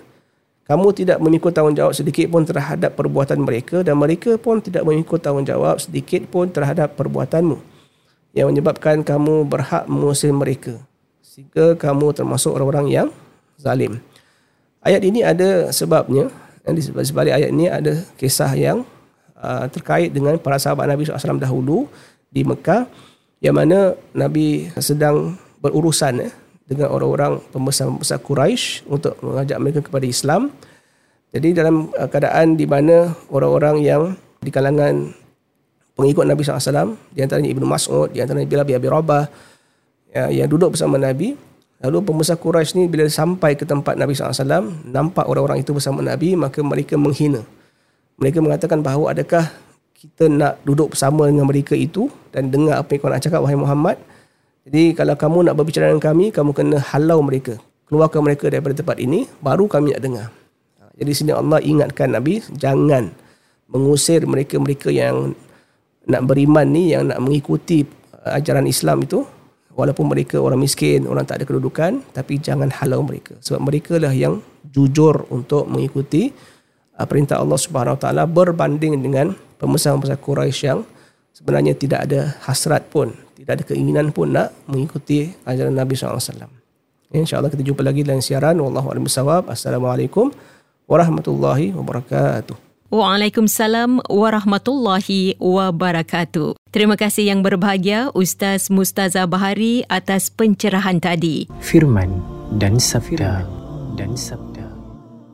Kamu 0.68 0.92
tidak 0.92 1.24
mengikut 1.24 1.56
tanggungjawab 1.56 1.96
sedikit 1.96 2.28
pun 2.28 2.44
terhadap 2.44 2.98
perbuatan 3.00 3.40
mereka 3.40 3.88
dan 3.88 3.96
mereka 3.96 4.36
pun 4.36 4.60
tidak 4.60 4.84
mengikut 4.84 5.24
tanggungjawab 5.24 5.80
sedikit 5.80 6.28
pun 6.28 6.52
terhadap 6.52 6.92
perbuatanmu 7.00 7.56
yang 8.36 8.52
menyebabkan 8.52 9.00
kamu 9.00 9.48
berhak 9.48 9.88
mengusir 9.88 10.36
mereka 10.36 10.76
sehingga 11.38 11.78
kamu 11.78 12.18
termasuk 12.18 12.50
orang-orang 12.50 12.90
yang 12.90 13.08
zalim. 13.62 14.02
Ayat 14.82 15.06
ini 15.06 15.22
ada 15.22 15.70
sebabnya 15.70 16.34
dan 16.66 16.74
di 16.74 16.82
sebalik 16.82 17.30
ayat 17.30 17.54
ini 17.54 17.70
ada 17.70 17.94
kisah 18.18 18.58
yang 18.58 18.82
uh, 19.38 19.70
terkait 19.70 20.10
dengan 20.10 20.42
para 20.42 20.58
sahabat 20.58 20.90
Nabi 20.90 21.06
SAW 21.06 21.38
dahulu 21.38 21.86
di 22.34 22.42
Mekah 22.42 22.90
yang 23.38 23.54
mana 23.54 23.94
Nabi 24.18 24.74
sedang 24.82 25.38
berurusan 25.62 26.26
eh, 26.26 26.34
dengan 26.66 26.90
orang-orang 26.90 27.38
pembesar-pembesar 27.54 28.18
Quraisy 28.18 28.90
untuk 28.90 29.14
mengajak 29.22 29.62
mereka 29.62 29.86
kepada 29.86 30.10
Islam. 30.10 30.50
Jadi 31.38 31.54
dalam 31.54 31.94
uh, 31.94 32.10
keadaan 32.10 32.58
di 32.58 32.66
mana 32.66 33.14
orang-orang 33.30 33.86
yang 33.86 34.18
di 34.42 34.50
kalangan 34.50 35.14
pengikut 35.94 36.26
Nabi 36.26 36.42
SAW, 36.42 36.98
di 37.14 37.22
antaranya 37.22 37.54
Ibnu 37.54 37.66
Mas'ud, 37.70 38.10
di 38.10 38.26
antaranya 38.26 38.50
Bilal 38.50 38.66
bin 38.66 38.82
Abi 38.82 38.90
Rabah, 38.90 39.30
ya, 40.12 40.32
yang 40.32 40.48
duduk 40.48 40.76
bersama 40.76 41.00
Nabi, 41.00 41.36
lalu 41.84 41.98
pembesar 42.04 42.40
Quraisy 42.40 42.78
ni 42.80 42.84
bila 42.90 43.06
sampai 43.08 43.54
ke 43.54 43.64
tempat 43.64 43.96
Nabi 43.96 44.18
SAW, 44.18 44.88
nampak 44.88 45.26
orang-orang 45.28 45.62
itu 45.62 45.72
bersama 45.76 46.02
Nabi, 46.04 46.34
maka 46.34 46.60
mereka 46.64 46.98
menghina. 46.98 47.44
Mereka 48.18 48.42
mengatakan 48.42 48.82
bahawa 48.82 49.14
adakah 49.14 49.46
kita 49.98 50.30
nak 50.30 50.62
duduk 50.62 50.94
bersama 50.94 51.26
dengan 51.26 51.50
mereka 51.50 51.74
itu 51.74 52.10
dan 52.30 52.54
dengar 52.54 52.82
apa 52.82 52.94
yang 52.94 53.02
kau 53.02 53.10
nak 53.10 53.22
cakap 53.22 53.42
wahai 53.42 53.58
Muhammad. 53.58 53.98
Jadi 54.70 54.94
kalau 54.94 55.16
kamu 55.18 55.38
nak 55.50 55.56
berbicara 55.58 55.90
dengan 55.90 56.04
kami, 56.04 56.30
kamu 56.30 56.52
kena 56.54 56.78
halau 56.94 57.24
mereka. 57.26 57.58
Keluarkan 57.88 58.22
mereka 58.22 58.52
daripada 58.52 58.76
tempat 58.76 59.00
ini, 59.00 59.26
baru 59.40 59.66
kami 59.66 59.96
nak 59.96 60.02
dengar. 60.04 60.28
Ha, 60.82 60.92
jadi 61.00 61.12
sini 61.16 61.32
Allah 61.32 61.64
ingatkan 61.64 62.12
Nabi, 62.12 62.44
jangan 62.52 63.16
mengusir 63.72 64.28
mereka-mereka 64.28 64.92
yang 64.92 65.34
nak 66.04 66.22
beriman 66.28 66.68
ni, 66.68 66.92
yang 66.92 67.08
nak 67.08 67.24
mengikuti 67.24 67.88
uh, 68.12 68.36
ajaran 68.36 68.68
Islam 68.68 69.02
itu, 69.08 69.24
walaupun 69.78 70.10
mereka 70.10 70.42
orang 70.42 70.58
miskin, 70.58 71.06
orang 71.06 71.24
tak 71.30 71.40
ada 71.40 71.46
kedudukan, 71.46 72.02
tapi 72.10 72.42
jangan 72.42 72.74
halau 72.74 73.06
mereka. 73.06 73.38
Sebab 73.46 73.62
mereka 73.62 74.02
lah 74.02 74.10
yang 74.10 74.42
jujur 74.66 75.30
untuk 75.30 75.70
mengikuti 75.70 76.34
uh, 76.98 77.06
perintah 77.06 77.38
Allah 77.38 77.62
Subhanahu 77.62 77.96
Wa 77.96 78.10
Taala 78.10 78.26
berbanding 78.26 78.98
dengan 78.98 79.38
pembesar-pembesar 79.62 80.18
Quraisy 80.18 80.62
yang 80.66 80.82
sebenarnya 81.32 81.78
tidak 81.78 82.10
ada 82.10 82.34
hasrat 82.50 82.90
pun, 82.90 83.14
tidak 83.38 83.62
ada 83.62 83.64
keinginan 83.70 84.10
pun 84.10 84.34
nak 84.34 84.58
mengikuti 84.66 85.30
ajaran 85.46 85.78
Nabi 85.78 85.94
SAW. 85.94 86.50
InsyaAllah 87.08 87.48
kita 87.48 87.64
jumpa 87.64 87.86
lagi 87.86 88.04
dalam 88.04 88.20
siaran. 88.20 88.60
Wallahu 88.60 88.92
a'lam 88.92 89.08
bishawab. 89.08 89.48
Assalamualaikum 89.48 90.28
warahmatullahi 90.92 91.72
wabarakatuh. 91.72 92.67
Waalaikumsalam 92.88 94.00
warahmatullahi 94.08 95.36
wabarakatuh. 95.44 96.56
Terima 96.72 96.96
kasih 96.96 97.28
yang 97.28 97.44
berbahagia 97.44 98.16
Ustaz 98.16 98.72
Mustaza 98.72 99.28
Bahari 99.28 99.84
atas 99.92 100.32
pencerahan 100.32 100.96
tadi. 101.04 101.52
Firman 101.60 102.24
dan 102.56 102.80
sabda 102.80 103.44
dan 104.00 104.16
sabda. 104.16 104.57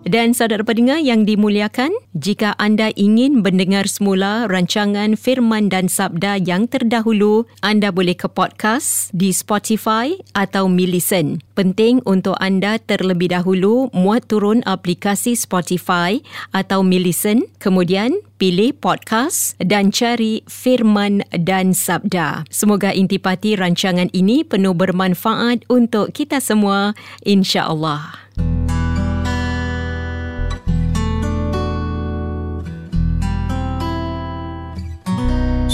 Dan 0.03 0.35
saudara 0.35 0.67
pendengar 0.67 0.99
yang 0.99 1.23
dimuliakan, 1.23 1.95
jika 2.11 2.59
anda 2.59 2.91
ingin 2.99 3.39
mendengar 3.39 3.87
semula 3.87 4.51
rancangan 4.51 5.15
Firman 5.15 5.71
dan 5.71 5.87
Sabda 5.87 6.43
yang 6.43 6.67
terdahulu, 6.67 7.47
anda 7.63 7.87
boleh 7.87 8.11
ke 8.11 8.27
podcast 8.27 9.15
di 9.15 9.31
Spotify 9.31 10.11
atau 10.35 10.67
Millicent. 10.67 11.39
Penting 11.55 12.03
untuk 12.03 12.35
anda 12.43 12.83
terlebih 12.83 13.31
dahulu 13.31 13.87
muat 13.95 14.27
turun 14.27 14.59
aplikasi 14.67 15.39
Spotify 15.39 16.19
atau 16.51 16.83
Millicent, 16.83 17.47
kemudian 17.63 18.19
pilih 18.35 18.75
podcast 18.75 19.55
dan 19.63 19.95
cari 19.95 20.43
Firman 20.51 21.23
dan 21.31 21.71
Sabda. 21.71 22.43
Semoga 22.51 22.91
intipati 22.91 23.55
rancangan 23.55 24.11
ini 24.11 24.43
penuh 24.43 24.75
bermanfaat 24.75 25.63
untuk 25.71 26.11
kita 26.11 26.43
semua, 26.43 26.91
insya-Allah. 27.23 28.19